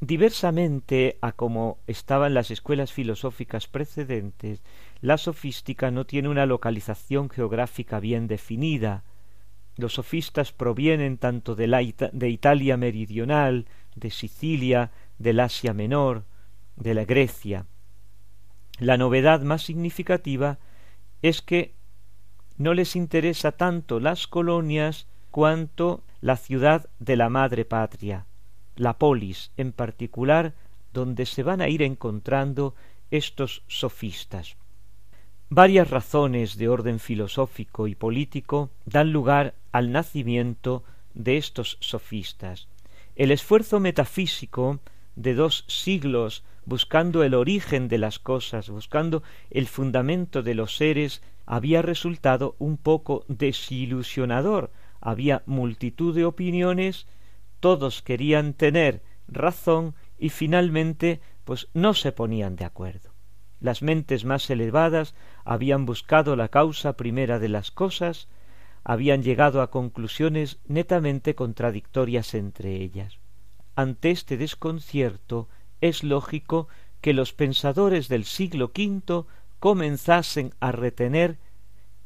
Diversamente 0.00 1.16
a 1.22 1.32
como 1.32 1.78
estaban 1.86 2.34
las 2.34 2.50
escuelas 2.50 2.92
filosóficas 2.92 3.66
precedentes, 3.66 4.62
la 5.00 5.16
sofística 5.16 5.90
no 5.90 6.04
tiene 6.04 6.28
una 6.28 6.44
localización 6.44 7.30
geográfica 7.30 7.98
bien 7.98 8.26
definida. 8.26 9.04
Los 9.76 9.94
sofistas 9.94 10.52
provienen 10.52 11.16
tanto 11.16 11.54
de, 11.54 11.66
la 11.66 11.78
de 11.78 12.28
Italia 12.28 12.76
meridional, 12.76 13.66
de 13.94 14.10
Sicilia, 14.10 14.90
del 15.18 15.40
Asia 15.40 15.72
Menor, 15.72 16.24
de 16.76 16.92
la 16.92 17.04
Grecia. 17.06 17.66
La 18.78 18.98
novedad 18.98 19.40
más 19.40 19.62
significativa 19.62 20.58
es 21.22 21.40
que 21.40 21.74
no 22.58 22.74
les 22.74 22.96
interesa 22.96 23.52
tanto 23.52 23.98
las 24.00 24.26
colonias 24.26 25.06
cuanto 25.30 26.02
la 26.20 26.36
ciudad 26.36 26.88
de 26.98 27.16
la 27.16 27.30
madre 27.30 27.64
patria, 27.64 28.26
la 28.76 28.98
polis 28.98 29.50
en 29.56 29.72
particular, 29.72 30.54
donde 30.92 31.26
se 31.26 31.42
van 31.42 31.60
a 31.60 31.68
ir 31.68 31.82
encontrando 31.82 32.74
estos 33.10 33.62
sofistas. 33.66 34.56
Varias 35.48 35.90
razones 35.90 36.56
de 36.56 36.68
orden 36.68 36.98
filosófico 36.98 37.86
y 37.86 37.94
político 37.94 38.70
dan 38.84 39.12
lugar 39.12 39.54
al 39.72 39.92
nacimiento 39.92 40.82
de 41.14 41.36
estos 41.36 41.78
sofistas. 41.80 42.68
El 43.14 43.30
esfuerzo 43.30 43.80
metafísico 43.80 44.80
de 45.14 45.34
dos 45.34 45.64
siglos 45.68 46.44
buscando 46.66 47.22
el 47.22 47.34
origen 47.34 47.88
de 47.88 47.96
las 47.96 48.18
cosas, 48.18 48.68
buscando 48.68 49.22
el 49.50 49.68
fundamento 49.68 50.42
de 50.42 50.54
los 50.54 50.76
seres, 50.76 51.22
había 51.46 51.80
resultado 51.80 52.56
un 52.58 52.76
poco 52.76 53.24
desilusionador. 53.28 54.72
Había 55.00 55.42
multitud 55.46 56.14
de 56.14 56.24
opiniones, 56.24 57.06
todos 57.66 58.00
querían 58.00 58.54
tener 58.54 59.02
razón 59.26 59.96
y 60.20 60.28
finalmente 60.28 61.20
pues 61.42 61.66
no 61.74 61.94
se 61.94 62.12
ponían 62.12 62.54
de 62.54 62.64
acuerdo. 62.64 63.10
Las 63.58 63.82
mentes 63.82 64.24
más 64.24 64.48
elevadas 64.50 65.16
habían 65.44 65.84
buscado 65.84 66.36
la 66.36 66.46
causa 66.46 66.96
primera 66.96 67.40
de 67.40 67.48
las 67.48 67.72
cosas, 67.72 68.28
habían 68.84 69.24
llegado 69.24 69.62
a 69.62 69.72
conclusiones 69.72 70.60
netamente 70.68 71.34
contradictorias 71.34 72.34
entre 72.34 72.76
ellas. 72.76 73.18
Ante 73.74 74.12
este 74.12 74.36
desconcierto 74.36 75.48
es 75.80 76.04
lógico 76.04 76.68
que 77.00 77.14
los 77.14 77.32
pensadores 77.32 78.06
del 78.06 78.26
siglo 78.26 78.66
V 78.66 79.24
comenzasen 79.58 80.54
a 80.60 80.70
retener 80.70 81.40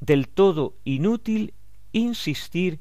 del 0.00 0.26
todo 0.28 0.78
inútil 0.84 1.52
insistir 1.92 2.80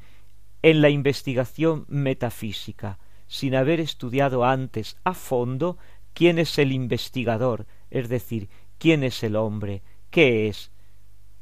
en 0.61 0.81
la 0.81 0.89
investigación 0.89 1.85
metafísica, 1.87 2.99
sin 3.27 3.55
haber 3.55 3.79
estudiado 3.79 4.43
antes 4.43 4.97
a 5.03 5.13
fondo 5.13 5.77
quién 6.13 6.39
es 6.39 6.57
el 6.57 6.71
investigador, 6.71 7.65
es 7.89 8.09
decir, 8.09 8.49
quién 8.77 9.03
es 9.03 9.23
el 9.23 9.35
hombre, 9.35 9.83
qué 10.09 10.47
es, 10.47 10.71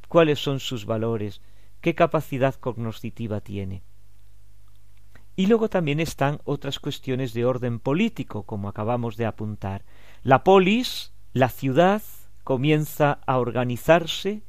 cuáles 0.07 0.39
son 0.39 0.59
sus 0.59 0.85
valores, 0.85 1.41
qué 1.81 1.95
capacidad 1.95 2.55
cognoscitiva 2.55 3.41
tiene. 3.41 3.83
Y 5.35 5.45
luego 5.45 5.69
también 5.69 5.99
están 5.99 6.41
otras 6.45 6.79
cuestiones 6.79 7.33
de 7.33 7.45
orden 7.45 7.79
político, 7.79 8.43
como 8.43 8.69
acabamos 8.69 9.17
de 9.17 9.27
apuntar. 9.27 9.85
La 10.23 10.43
polis, 10.43 11.13
la 11.31 11.49
ciudad, 11.49 12.01
comienza 12.43 13.19
a 13.27 13.37
organizarse 13.37 14.41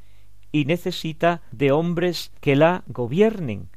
y 0.51 0.65
necesita 0.65 1.43
de 1.53 1.73
hombres 1.73 2.33
que 2.41 2.57
la 2.57 2.85
gobiernen. 2.87 3.69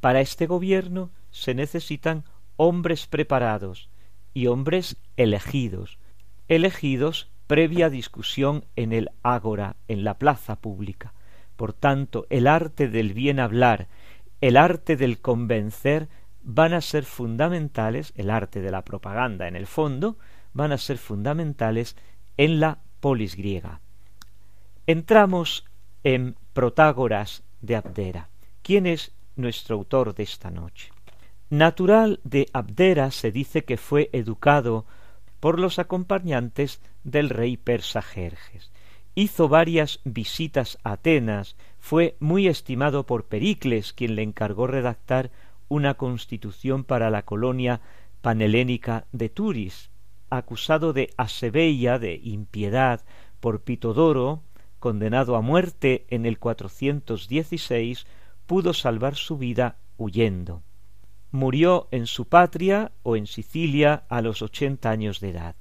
Para 0.00 0.20
este 0.20 0.46
gobierno 0.46 1.10
se 1.30 1.54
necesitan 1.54 2.24
hombres 2.56 3.06
preparados 3.06 3.90
y 4.32 4.46
hombres 4.46 4.96
elegidos, 5.16 5.98
elegidos 6.48 7.30
previa 7.46 7.90
discusión 7.90 8.64
en 8.76 8.92
el 8.92 9.10
ágora, 9.22 9.76
en 9.88 10.04
la 10.04 10.18
plaza 10.18 10.56
pública. 10.56 11.14
Por 11.56 11.72
tanto, 11.72 12.26
el 12.30 12.46
arte 12.46 12.88
del 12.88 13.14
bien 13.14 13.40
hablar, 13.40 13.88
el 14.40 14.56
arte 14.56 14.96
del 14.96 15.20
convencer, 15.20 16.08
van 16.42 16.72
a 16.72 16.80
ser 16.80 17.04
fundamentales, 17.04 18.12
el 18.16 18.30
arte 18.30 18.60
de 18.60 18.70
la 18.70 18.84
propaganda 18.84 19.48
en 19.48 19.56
el 19.56 19.66
fondo, 19.66 20.18
van 20.52 20.72
a 20.72 20.78
ser 20.78 20.98
fundamentales 20.98 21.96
en 22.36 22.60
la 22.60 22.78
polis 23.00 23.34
griega. 23.34 23.80
Entramos 24.86 25.64
en 26.04 26.36
Protágoras 26.52 27.42
de 27.60 27.76
Abdera. 27.76 28.28
¿Quién 28.62 28.86
es 28.86 29.12
nuestro 29.38 29.76
autor 29.76 30.14
de 30.14 30.24
esta 30.24 30.50
noche? 30.50 30.92
Natural 31.50 32.20
de 32.24 32.48
Abdera 32.52 33.10
se 33.10 33.32
dice 33.32 33.64
que 33.64 33.78
fue 33.78 34.10
educado 34.12 34.84
por 35.40 35.58
los 35.58 35.78
acompañantes 35.78 36.82
del 37.04 37.30
rey 37.30 37.56
persa 37.56 38.02
Jerjes. 38.02 38.70
Hizo 39.14 39.48
varias 39.48 40.00
visitas 40.04 40.78
a 40.84 40.92
Atenas, 40.92 41.56
fue 41.78 42.16
muy 42.20 42.48
estimado 42.48 43.06
por 43.06 43.24
Pericles, 43.24 43.92
quien 43.92 44.14
le 44.14 44.22
encargó 44.22 44.66
redactar 44.66 45.30
una 45.68 45.94
constitución 45.94 46.84
para 46.84 47.10
la 47.10 47.22
colonia 47.22 47.80
panhelénica 48.20 49.06
de 49.12 49.28
Turis. 49.28 49.90
Acusado 50.30 50.92
de 50.92 51.10
asebeia, 51.16 51.98
de 51.98 52.20
impiedad, 52.22 53.04
por 53.40 53.62
Pitodoro, 53.62 54.42
condenado 54.78 55.36
a 55.36 55.40
muerte 55.40 56.06
en 56.10 56.26
el 56.26 56.38
416, 56.38 58.06
pudo 58.48 58.74
salvar 58.74 59.14
su 59.14 59.38
vida 59.38 59.76
huyendo 59.96 60.64
murió 61.30 61.88
en 61.90 62.06
su 62.06 62.26
patria 62.26 62.92
o 63.02 63.16
en 63.16 63.26
Sicilia 63.26 64.04
a 64.08 64.22
los 64.22 64.42
ochenta 64.42 64.90
años 64.90 65.20
de 65.20 65.30
edad. 65.30 65.56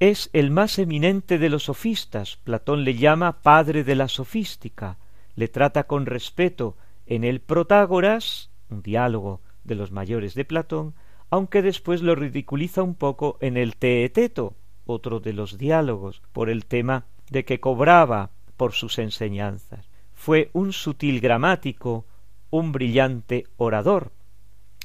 Es 0.00 0.30
el 0.32 0.50
más 0.50 0.78
eminente 0.78 1.38
de 1.38 1.48
los 1.48 1.64
sofistas. 1.64 2.38
Platón 2.42 2.84
le 2.84 2.96
llama 2.96 3.42
padre 3.42 3.84
de 3.84 3.94
la 3.94 4.08
sofística. 4.08 4.98
Le 5.36 5.48
trata 5.48 5.84
con 5.84 6.06
respeto 6.06 6.76
en 7.06 7.24
el 7.24 7.40
Protágoras, 7.40 8.50
un 8.68 8.82
diálogo 8.82 9.40
de 9.62 9.76
los 9.76 9.92
mayores 9.92 10.34
de 10.34 10.44
Platón, 10.44 10.94
aunque 11.30 11.62
después 11.62 12.02
lo 12.02 12.14
ridiculiza 12.16 12.82
un 12.82 12.96
poco 12.96 13.38
en 13.40 13.56
el 13.56 13.76
Teeteto, 13.76 14.56
otro 14.86 15.20
de 15.20 15.32
los 15.32 15.56
diálogos, 15.56 16.20
por 16.32 16.50
el 16.50 16.66
tema 16.66 17.06
de 17.30 17.44
que 17.44 17.60
cobraba 17.60 18.30
por 18.56 18.72
sus 18.72 18.98
enseñanzas. 18.98 19.91
Fue 20.24 20.50
un 20.52 20.72
sutil 20.72 21.18
gramático, 21.18 22.06
un 22.50 22.70
brillante 22.70 23.48
orador. 23.56 24.12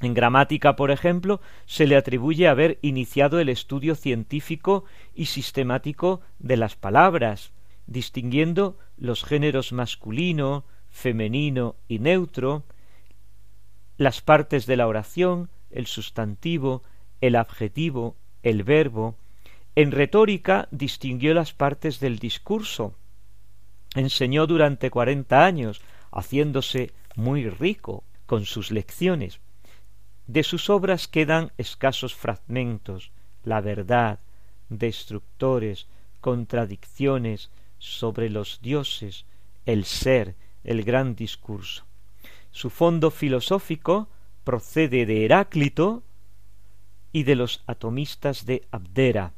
En 0.02 0.16
gramática, 0.16 0.76
por 0.76 0.90
ejemplo, 0.90 1.42
se 1.68 1.86
le 1.86 1.96
atribuye 1.96 2.48
haber 2.48 2.80
iniciado 2.82 3.40
el 3.40 3.50
estudio 3.50 3.94
científico 3.94 4.86
y 5.14 5.26
sistemático 5.26 6.22
de 6.40 6.58
las 6.58 6.76
palabras, 6.76 7.52
distinguiendo 7.86 8.80
los 8.98 9.24
géneros 9.24 9.74
masculino, 9.74 10.66
femenino 10.90 11.76
y 11.88 12.00
neutro, 12.00 12.64
las 13.98 14.22
partes 14.22 14.66
de 14.66 14.76
la 14.76 14.88
oración, 14.88 15.52
el 15.70 15.86
sustantivo, 15.86 16.82
el 17.22 17.36
adjetivo, 17.36 18.16
el 18.42 18.64
verbo. 18.64 19.18
En 19.76 19.92
retórica 19.92 20.68
distinguió 20.72 21.36
las 21.36 21.54
partes 21.54 22.00
del 22.00 22.18
discurso. 22.18 22.96
Enseñó 23.98 24.46
durante 24.46 24.92
cuarenta 24.92 25.44
años, 25.44 25.82
haciéndose 26.12 26.92
muy 27.16 27.50
rico 27.50 28.04
con 28.28 28.46
sus 28.46 28.70
lecciones. 28.70 29.40
De 30.28 30.44
sus 30.44 30.70
obras 30.70 31.08
quedan 31.08 31.52
escasos 31.58 32.14
fragmentos, 32.14 33.12
la 33.44 33.60
verdad, 33.60 34.20
destructores, 34.70 35.88
contradicciones 36.22 37.50
sobre 37.80 38.30
los 38.30 38.62
dioses, 38.62 39.26
el 39.66 39.84
ser, 39.84 40.36
el 40.64 40.84
gran 40.84 41.16
discurso. 41.16 41.84
Su 42.52 42.70
fondo 42.70 43.10
filosófico 43.10 44.10
procede 44.44 45.08
de 45.08 45.26
Heráclito 45.26 46.04
y 47.12 47.24
de 47.24 47.36
los 47.36 47.64
atomistas 47.66 48.46
de 48.46 48.68
Abdera. 48.70 49.34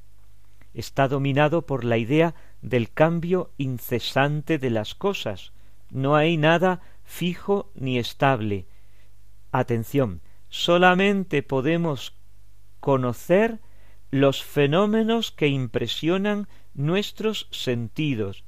Está 0.74 1.08
dominado 1.08 1.62
por 1.66 1.86
la 1.86 1.98
idea 1.98 2.36
del 2.62 2.92
cambio 2.92 3.52
incesante 3.58 4.58
de 4.58 4.70
las 4.70 4.96
cosas. 4.96 5.54
No 5.90 6.16
hay 6.16 6.38
nada 6.38 6.82
fijo 7.04 7.72
ni 7.76 7.98
estable. 7.98 8.68
Atención, 9.52 10.22
solamente 10.50 11.42
podemos 11.44 12.14
conocer 12.80 13.60
los 14.12 14.44
fenómenos 14.44 15.32
que 15.32 15.48
impresionan 15.48 16.48
nuestros 16.74 17.48
sentidos. 17.52 18.44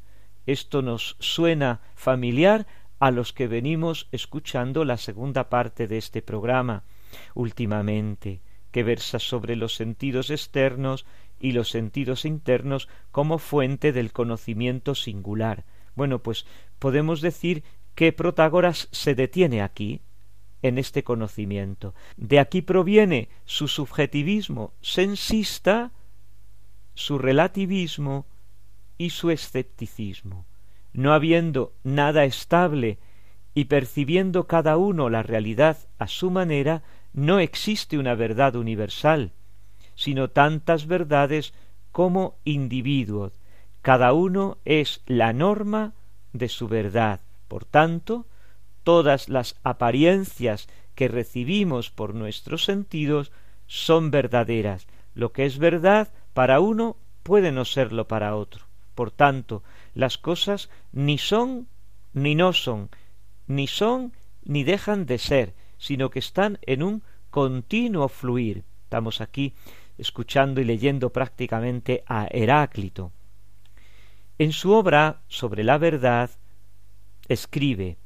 Esto 0.45 0.82
nos 0.82 1.16
suena 1.20 1.82
familiar 1.95 2.66
a 2.99 3.12
los 3.12 3.34
que 3.34 3.47
venimos 3.47 4.07
escuchando 4.12 4.86
la 4.86 4.97
segunda 4.97 5.49
parte 5.49 5.88
de 5.88 5.97
este 5.97 6.22
programa 6.22 6.84
últimamente, 7.34 8.41
que 8.72 8.84
versa 8.84 9.20
sobre 9.20 9.55
los 9.55 9.76
sentidos 9.76 10.30
externos 10.30 11.05
y 11.42 11.52
los 11.52 11.70
sentidos 11.70 12.26
internos 12.26 12.88
como 13.12 13.38
fuente 13.38 13.92
del 13.92 14.12
conocimiento 14.12 14.96
singular. 14.96 15.66
Bueno, 15.96 16.20
pues 16.20 16.46
podemos 16.80 17.22
decir 17.22 17.64
que 17.96 18.14
Protágoras 18.14 18.88
se 18.92 19.16
detiene 19.16 19.62
aquí, 19.62 20.02
en 20.62 20.78
este 20.78 21.04
conocimiento. 21.04 21.94
De 22.18 22.39
aquí 22.39 22.62
proviene 22.62 23.30
su 23.46 23.68
subjetivismo 23.68 24.74
sensista, 24.82 25.92
su 26.94 27.18
relativismo 27.18 28.26
y 28.98 29.12
su 29.12 29.32
escepticismo. 29.32 30.46
No 30.94 31.14
habiendo 31.14 31.74
nada 31.84 32.26
estable 32.26 33.00
y 33.54 33.66
percibiendo 33.66 34.48
cada 34.48 34.78
uno 34.78 35.10
la 35.10 35.24
realidad 35.24 35.78
a 35.98 36.08
su 36.08 36.30
manera, 36.30 36.84
no 37.14 37.39
existe 37.39 37.98
una 37.98 38.16
verdad 38.16 38.56
universal. 38.56 39.32
Sino 40.02 40.32
tantas 40.32 40.88
verdades 40.88 41.54
como 41.91 42.39
individuos. 42.43 43.34
Cada 43.84 44.14
uno 44.14 44.58
es 44.66 45.04
la 45.06 45.32
norma 45.32 45.93
de 46.34 46.49
su 46.49 46.68
verdad. 46.68 47.20
Por 47.47 47.66
tanto, 47.66 48.26
todas 48.84 49.30
las 49.30 49.58
apariencias 49.62 50.68
que 50.95 51.08
recibimos 51.08 51.91
por 51.91 52.16
nuestros 52.16 52.64
sentidos 52.66 53.32
son 53.68 54.10
verdaderas. 54.10 54.88
Lo 55.14 55.34
que 55.34 55.45
es 55.45 55.60
verdad 55.60 56.08
para 56.34 56.62
uno 56.62 56.97
puede 57.22 57.52
no 57.52 57.64
serlo 57.64 58.08
para 58.08 58.36
otro. 58.36 58.66
Por 58.95 59.12
tanto, 59.12 59.62
las 59.93 60.18
cosas 60.18 60.72
ni 60.91 61.20
son 61.20 61.68
ni 62.14 62.34
no 62.34 62.54
son, 62.54 62.89
ni 63.45 63.68
son 63.68 64.14
ni 64.43 64.64
dejan 64.64 65.06
de 65.06 65.20
ser, 65.20 65.54
sino 65.78 66.10
que 66.10 66.18
están 66.18 66.58
en 66.64 66.82
un 66.82 67.04
continuo 67.30 68.10
fluir. 68.10 68.64
Estamos 68.86 69.22
aquí 69.22 69.54
escuchando 70.02 70.60
y 70.60 70.66
leyendo 70.66 71.12
prácticamente 71.12 72.04
a 72.08 72.28
Heráclito. 72.30 73.12
En 74.38 74.52
su 74.52 74.74
obra 74.74 75.22
sobre 75.28 75.64
la 75.64 75.78
verdad 75.78 76.32
escribe 77.28 77.97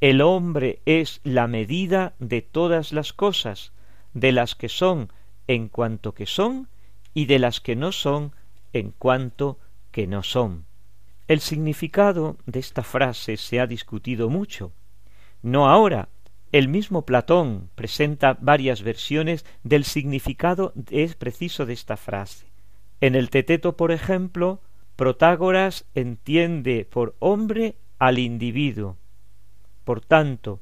El 0.00 0.20
hombre 0.20 0.80
es 0.86 1.20
la 1.24 1.48
medida 1.48 2.14
de 2.18 2.40
todas 2.40 2.92
las 2.92 3.12
cosas, 3.12 3.72
de 4.14 4.32
las 4.32 4.54
que 4.54 4.68
son 4.68 5.12
en 5.48 5.68
cuanto 5.68 6.14
que 6.14 6.26
son 6.26 6.68
y 7.12 7.26
de 7.26 7.38
las 7.38 7.60
que 7.60 7.76
no 7.76 7.92
son 7.92 8.32
en 8.72 8.92
cuanto 8.92 9.58
que 9.90 10.06
no 10.06 10.22
son. 10.22 10.64
El 11.28 11.40
significado 11.40 12.36
de 12.46 12.60
esta 12.60 12.82
frase 12.82 13.36
se 13.36 13.60
ha 13.60 13.66
discutido 13.66 14.28
mucho. 14.30 14.72
No 15.42 15.68
ahora. 15.68 16.08
El 16.52 16.68
mismo 16.68 17.06
Platón 17.06 17.70
presenta 17.74 18.36
varias 18.38 18.82
versiones 18.82 19.46
del 19.64 19.84
significado 19.84 20.74
es 20.90 21.14
preciso 21.14 21.64
de 21.64 21.72
esta 21.72 21.96
frase. 21.96 22.46
En 23.00 23.14
el 23.14 23.30
Teteto, 23.30 23.74
por 23.74 23.90
ejemplo, 23.90 24.60
Protágoras 24.94 25.86
entiende 25.94 26.84
por 26.84 27.16
hombre 27.20 27.76
al 27.98 28.18
individuo. 28.18 28.98
Por 29.84 30.02
tanto, 30.02 30.60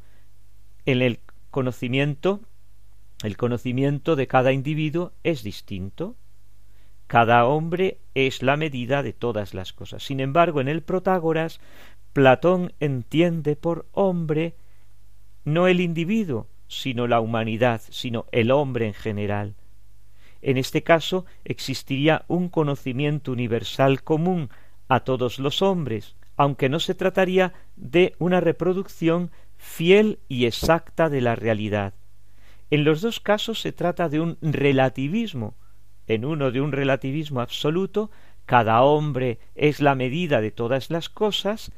en 0.87 1.03
el 1.03 1.19
conocimiento, 1.51 2.41
el 3.25 3.37
conocimiento 3.37 4.15
de 4.15 4.29
cada 4.29 4.53
individuo 4.53 5.13
es 5.25 5.43
distinto. 5.43 6.15
Cada 7.09 7.45
hombre 7.47 7.99
es 8.15 8.45
la 8.45 8.57
medida 8.57 9.03
de 9.03 9.13
todas 9.13 9.55
las 9.55 9.73
cosas. 9.73 10.05
Sin 10.05 10.21
embargo, 10.21 10.61
en 10.61 10.69
el 10.69 10.83
Protágoras, 10.83 11.61
Platón 12.13 12.73
entiende 12.79 13.57
por 13.57 13.87
hombre 13.93 14.55
no 15.45 15.67
el 15.67 15.81
individuo, 15.81 16.49
sino 16.69 17.07
la 17.07 17.21
humanidad, 17.21 17.83
sino 17.91 18.27
el 18.33 18.51
hombre 18.51 18.87
en 18.87 18.95
general. 18.95 19.55
En 20.43 20.57
este 20.57 20.83
caso 20.83 21.27
existiría 21.45 22.25
un 22.29 22.49
conocimiento 22.49 23.33
universal 23.33 24.03
común 24.03 24.51
a 24.89 25.01
todos 25.01 25.39
los 25.39 25.63
hombres, 25.63 26.17
aunque 26.37 26.69
no 26.69 26.81
se 26.81 26.95
trataría 26.95 27.53
de 27.77 28.15
una 28.19 28.41
reproducción 28.41 29.31
fiel 29.57 30.21
y 30.29 30.47
exacta 30.47 31.11
de 31.11 31.21
la 31.21 31.37
realidad. 31.37 31.93
En 32.71 32.85
los 32.85 33.03
dos 33.03 33.21
casos 33.21 33.61
se 33.61 33.73
trata 33.73 34.09
de 34.09 34.21
un 34.21 34.39
relativismo, 34.41 35.55
en 36.07 36.25
uno 36.25 36.51
de 36.51 36.61
un 36.61 36.73
relativismo 36.73 37.41
absoluto, 37.41 38.11
cada 38.47 38.83
hombre 38.83 39.39
es 39.55 39.81
la 39.81 39.95
medida 39.95 40.41
de 40.41 40.51
todas 40.51 40.91
las 40.91 41.09
cosas, 41.09 41.73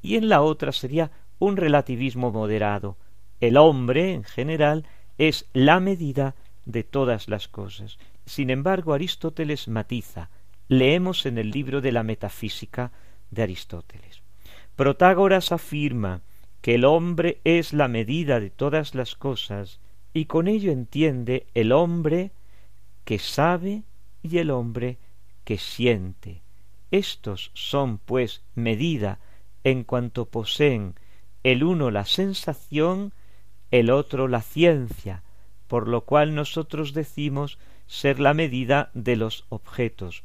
y 0.00 0.16
en 0.16 0.28
la 0.28 0.42
otra 0.42 0.72
sería 0.72 1.10
un 1.38 1.56
relativismo 1.56 2.30
moderado. 2.30 2.96
El 3.40 3.56
hombre, 3.56 4.12
en 4.12 4.24
general, 4.24 4.86
es 5.18 5.48
la 5.52 5.80
medida 5.80 6.34
de 6.64 6.84
todas 6.84 7.28
las 7.28 7.48
cosas. 7.48 7.98
Sin 8.24 8.50
embargo, 8.50 8.92
Aristóteles 8.92 9.68
matiza. 9.68 10.30
Leemos 10.68 11.26
en 11.26 11.38
el 11.38 11.50
libro 11.50 11.80
de 11.80 11.92
la 11.92 12.02
Metafísica 12.02 12.90
de 13.30 13.42
Aristóteles. 13.42 14.22
Protágoras 14.74 15.52
afirma 15.52 16.22
que 16.60 16.74
el 16.74 16.84
hombre 16.84 17.40
es 17.44 17.72
la 17.72 17.88
medida 17.88 18.40
de 18.40 18.50
todas 18.50 18.94
las 18.94 19.14
cosas 19.14 19.78
y 20.12 20.24
con 20.24 20.48
ello 20.48 20.72
entiende 20.72 21.46
el 21.54 21.72
hombre 21.72 22.32
que 23.04 23.18
sabe 23.18 23.84
y 24.22 24.38
el 24.38 24.50
hombre 24.50 24.98
que 25.44 25.58
siente. 25.58 26.42
Estos 26.90 27.52
son, 27.54 27.98
pues, 27.98 28.42
medida 28.54 29.20
en 29.62 29.84
cuanto 29.84 30.26
poseen 30.26 30.94
el 31.46 31.62
uno 31.62 31.92
la 31.92 32.04
sensación, 32.04 33.12
el 33.70 33.90
otro 33.90 34.26
la 34.26 34.42
ciencia, 34.42 35.22
por 35.68 35.86
lo 35.86 36.00
cual 36.00 36.34
nosotros 36.34 36.92
decimos 36.92 37.60
ser 37.86 38.18
la 38.18 38.34
medida 38.34 38.90
de 38.94 39.14
los 39.14 39.44
objetos. 39.48 40.24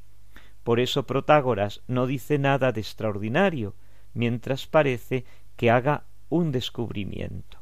Por 0.63 0.79
eso 0.79 1.05
Protágoras 1.05 1.81
no 1.87 2.07
dice 2.07 2.39
nada 2.39 2.71
de 2.71 2.81
extraordinario, 2.81 3.75
mientras 4.15 4.65
parece 4.65 5.23
que 5.57 5.69
haga 5.69 6.05
un 6.29 6.51
descubrimiento. 6.51 7.59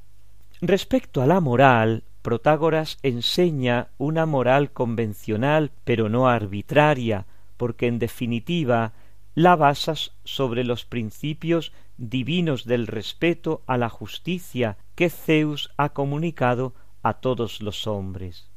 Respecto 0.62 1.22
a 1.22 1.28
la 1.28 1.42
moral, 1.42 2.04
Protágoras 2.22 2.98
enseña 3.04 3.90
una 3.98 4.26
moral 4.26 4.72
convencional, 4.72 5.72
pero 5.84 6.08
no 6.08 6.30
arbitraria, 6.30 7.26
porque 7.58 7.88
en 7.88 8.00
definitiva 8.00 8.94
la 9.36 9.58
basas 9.58 10.14
sobre 10.24 10.64
los 10.64 10.86
principios 10.86 11.74
divinos 12.00 12.64
del 12.64 12.88
respeto 12.88 13.62
a 13.68 13.78
la 13.78 13.90
justicia 13.90 14.78
que 14.96 15.10
Zeus 15.10 15.70
ha 15.78 15.90
comunicado 15.90 16.74
a 17.04 17.16
todos 17.16 17.62
los 17.62 17.88
hombres. 17.88 18.50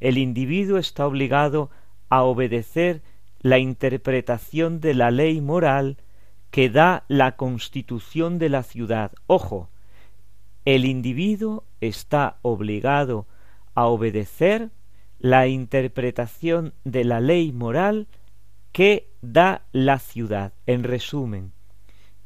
El 0.00 0.18
individuo 0.18 0.78
está 0.78 1.06
obligado 1.06 1.70
a 2.10 2.22
obedecer 2.22 3.02
la 3.40 3.58
interpretación 3.58 4.80
de 4.80 4.94
la 4.94 5.10
ley 5.10 5.40
moral 5.40 5.96
que 6.50 6.68
da 6.68 7.04
la 7.08 7.36
constitución 7.36 8.38
de 8.38 8.48
la 8.50 8.62
ciudad. 8.62 9.12
Ojo, 9.26 9.70
el 10.64 10.84
individuo 10.84 11.64
está 11.80 12.38
obligado 12.42 13.26
a 13.74 13.86
obedecer 13.86 14.70
la 15.18 15.46
interpretación 15.46 16.74
de 16.84 17.04
la 17.04 17.20
ley 17.20 17.50
moral 17.52 18.08
que 18.72 19.10
da 19.22 19.62
la 19.72 19.98
ciudad. 19.98 20.52
En 20.66 20.84
resumen, 20.84 21.52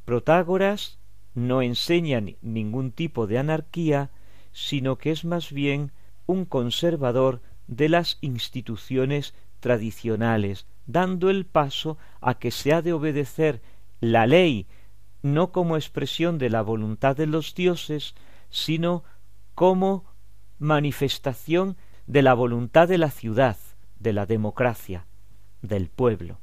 Protágoras 0.09 0.99
no 1.35 1.61
enseña 1.61 2.23
ningún 2.41 2.93
tipo 2.93 3.27
de 3.27 3.37
anarquía, 3.37 4.11
sino 4.53 4.97
que 4.97 5.11
es 5.11 5.27
más 5.27 5.53
bien 5.53 5.93
un 6.25 6.47
conservador 6.47 7.43
de 7.67 7.91
las 7.91 8.17
instituciones 8.23 9.35
tradicionales, 9.61 10.67
dando 10.87 11.29
el 11.29 11.45
paso 11.45 11.99
a 12.23 12.39
que 12.39 12.53
se 12.53 12.73
ha 12.73 12.81
de 12.81 12.95
obedecer 12.95 13.61
la 14.01 14.27
ley 14.27 14.67
no 15.21 15.53
como 15.53 15.77
expresión 15.77 16.39
de 16.39 16.49
la 16.49 16.63
voluntad 16.63 17.15
de 17.15 17.27
los 17.27 17.55
dioses, 17.55 18.15
sino 18.49 19.05
como 19.55 20.07
manifestación 20.59 21.77
de 22.07 22.23
la 22.23 22.33
voluntad 22.33 22.89
de 22.89 22.97
la 22.97 23.11
ciudad, 23.11 23.59
de 24.01 24.15
la 24.15 24.25
democracia, 24.25 25.05
del 25.61 25.91
pueblo. 25.91 26.39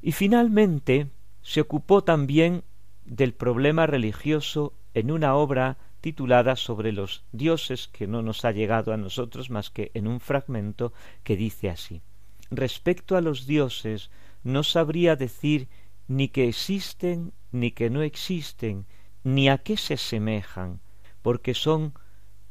Y 0.00 0.12
finalmente 0.12 1.10
se 1.42 1.60
ocupó 1.60 2.02
también 2.02 2.64
del 3.06 3.32
problema 3.32 3.86
religioso 3.86 4.72
en 4.94 5.10
una 5.10 5.34
obra 5.34 5.78
titulada 6.00 6.56
sobre 6.56 6.92
los 6.92 7.24
dioses 7.32 7.88
que 7.88 8.06
no 8.06 8.22
nos 8.22 8.44
ha 8.44 8.52
llegado 8.52 8.92
a 8.92 8.96
nosotros 8.96 9.50
más 9.50 9.70
que 9.70 9.90
en 9.94 10.06
un 10.06 10.20
fragmento 10.20 10.92
que 11.22 11.36
dice 11.36 11.70
así. 11.70 12.02
Respecto 12.50 13.16
a 13.16 13.20
los 13.20 13.46
dioses 13.46 14.10
no 14.44 14.62
sabría 14.62 15.16
decir 15.16 15.68
ni 16.08 16.28
que 16.28 16.48
existen 16.48 17.32
ni 17.52 17.70
que 17.72 17.90
no 17.90 18.02
existen 18.02 18.86
ni 19.24 19.48
a 19.48 19.58
qué 19.58 19.76
se 19.76 19.96
semejan 19.96 20.80
porque 21.22 21.54
son 21.54 21.94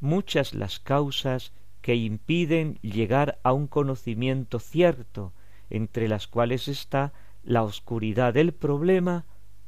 muchas 0.01 0.53
las 0.53 0.80
causas 0.80 1.53
que 1.82 1.95
impiden 1.95 2.78
llegar 2.82 3.39
a 3.43 3.53
un 3.53 3.68
conocimiento 3.68 4.60
cierto, 4.60 5.32
entre 5.70 6.08
las 6.08 6.28
cuales 6.28 6.68
está 6.68 7.14
la 7.43 7.64
oscuridad 7.64 8.34
del 8.34 8.53
problema 8.53 9.24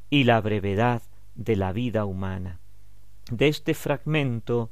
y 0.09 0.23
la 0.23 0.41
brevedad 0.41 1.01
de 1.35 1.55
la 1.55 1.71
vida 1.71 2.05
humana. 2.05 2.59
De 3.29 3.47
este 3.47 3.73
fragmento 3.73 4.71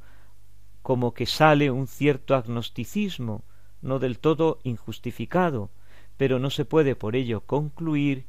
como 0.82 1.14
que 1.14 1.26
sale 1.26 1.70
un 1.70 1.88
cierto 1.88 2.34
agnosticismo, 2.34 3.44
no 3.82 3.98
del 3.98 4.18
todo 4.18 4.60
injustificado, 4.62 5.70
pero 6.16 6.38
no 6.38 6.50
se 6.50 6.64
puede 6.64 6.94
por 6.94 7.16
ello 7.16 7.40
concluir 7.40 8.26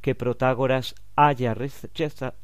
que 0.00 0.14
Protágoras 0.14 0.94
haya, 1.16 1.56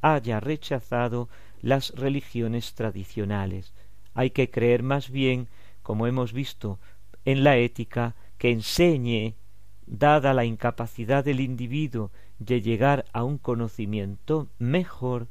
haya 0.01 0.41
rechazado 0.41 1.29
las 1.61 1.91
religiones 1.91 2.75
tradicionales. 2.75 3.75
Hay 4.15 4.31
que 4.31 4.51
creer 4.51 4.83
más 4.83 5.11
bien, 5.11 5.49
como 5.83 6.07
hemos 6.07 6.33
visto 6.33 6.79
en 7.25 7.45
la 7.45 7.57
ética, 7.57 8.15
que 8.39 8.51
enseñe, 8.51 9.35
dada 9.87 10.33
la 10.33 10.45
incapacidad 10.45 11.25
del 11.25 11.41
individuo 11.41 12.11
de 12.41 12.63
llegar 12.63 13.05
a 13.13 13.23
un 13.23 13.39
conocimiento 13.39 14.49
mejor, 14.59 15.29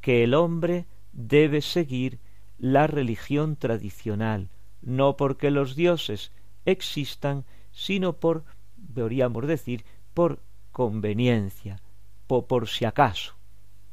que 0.00 0.22
el 0.22 0.34
hombre 0.34 0.86
debe 1.12 1.62
seguir 1.62 2.20
la 2.58 2.86
religión 2.86 3.56
tradicional, 3.56 4.50
no 4.82 5.16
porque 5.16 5.50
los 5.50 5.74
dioses 5.74 6.32
existan, 6.66 7.44
sino 7.72 8.12
por, 8.12 8.44
deberíamos 8.76 9.46
decir, 9.46 9.84
por 10.14 10.40
conveniencia, 10.70 11.80
por 12.26 12.68
si 12.68 12.84
acaso. 12.84 13.34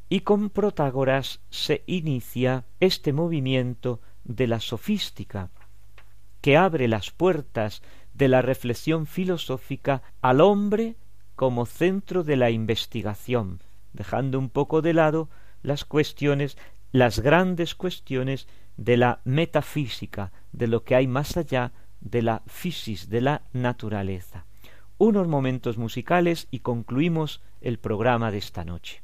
Y 0.10 0.22
con 0.22 0.50
Protágoras 0.50 1.40
se 1.50 1.84
inicia 1.88 2.66
este 2.80 3.14
movimiento 3.14 4.02
de 4.24 4.48
la 4.48 4.60
sofística, 4.60 5.50
que 6.42 6.58
abre 6.58 6.88
las 6.88 7.12
puertas 7.12 7.82
de 8.14 8.28
la 8.28 8.42
reflexión 8.42 9.06
filosófica 9.06 10.02
al 10.22 10.42
hombre 10.42 10.96
como 11.38 11.68
centro 11.68 12.24
de 12.24 12.36
la 12.36 12.50
investigación, 12.50 13.62
dejando 13.94 14.40
un 14.40 14.50
poco 14.50 14.82
de 14.82 14.94
lado 14.94 15.30
las 15.62 15.86
cuestiones, 15.86 16.58
las 16.92 17.20
grandes 17.20 17.76
cuestiones 17.76 18.48
de 18.76 18.98
la 18.98 19.22
metafísica, 19.24 20.32
de 20.52 20.68
lo 20.68 20.84
que 20.84 20.96
hay 20.96 21.06
más 21.08 21.38
allá 21.38 21.72
de 22.02 22.24
la 22.24 22.42
fisis, 22.48 23.10
de 23.10 23.22
la 23.22 23.44
naturaleza. 23.54 24.46
Unos 24.98 25.28
momentos 25.28 25.78
musicales 25.78 26.48
y 26.50 26.60
concluimos 26.60 27.44
el 27.62 27.78
programa 27.78 28.32
de 28.32 28.40
esta 28.40 28.66
noche. 28.66 29.04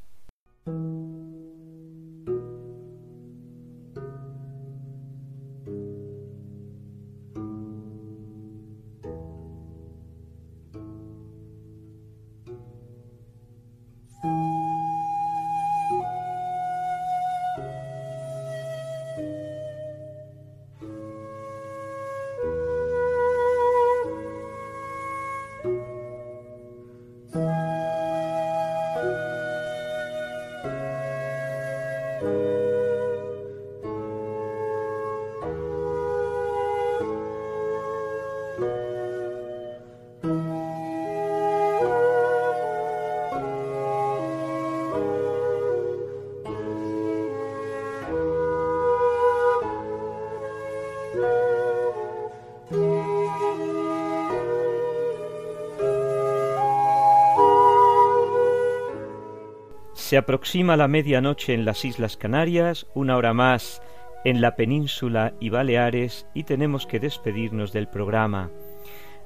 Se 60.14 60.18
aproxima 60.18 60.76
la 60.76 60.86
medianoche 60.86 61.54
en 61.54 61.64
las 61.64 61.84
Islas 61.84 62.16
Canarias, 62.16 62.86
una 62.94 63.16
hora 63.16 63.34
más 63.34 63.82
en 64.24 64.40
la 64.40 64.54
península 64.54 65.34
y 65.40 65.50
Baleares 65.50 66.28
y 66.34 66.44
tenemos 66.44 66.86
que 66.86 67.00
despedirnos 67.00 67.72
del 67.72 67.88
programa. 67.88 68.52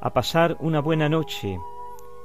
A 0.00 0.14
pasar 0.14 0.56
una 0.60 0.80
buena 0.80 1.10
noche, 1.10 1.58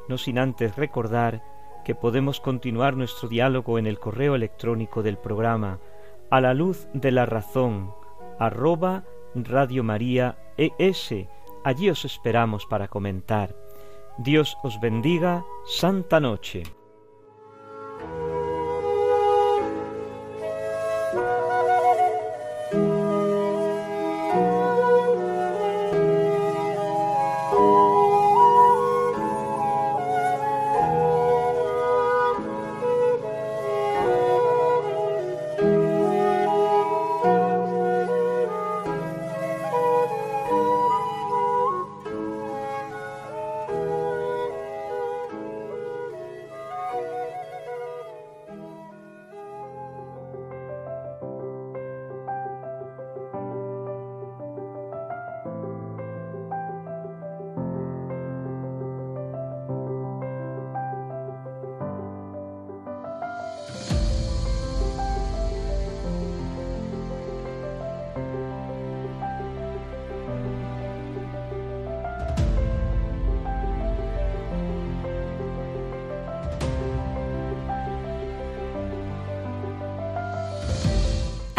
no 0.07 0.18
sin 0.18 0.39
antes 0.39 0.78
recordar 0.78 1.43
que 1.84 1.93
podemos 1.93 2.39
continuar 2.39 2.95
nuestro 2.95 3.28
diálogo 3.28 3.80
en 3.80 3.86
el 3.86 3.99
correo 3.99 4.34
electrónico 4.34 5.03
del 5.03 5.18
programa 5.18 5.82
a 6.30 6.39
la 6.39 6.53
luz 6.53 6.88
de 6.93 7.11
la 7.11 7.26
razón 7.26 7.93
arroba 8.39 9.03
Radio 9.36 9.84
María 9.84 10.38
ES. 10.55 11.14
Allí 11.66 11.89
os 11.89 12.05
esperamos 12.05 12.66
para 12.66 12.88
comentar. 12.88 13.57
Dios 14.20 14.57
os 14.64 14.80
bendiga. 14.80 15.43
Santa 15.66 16.22
noche. 16.22 16.64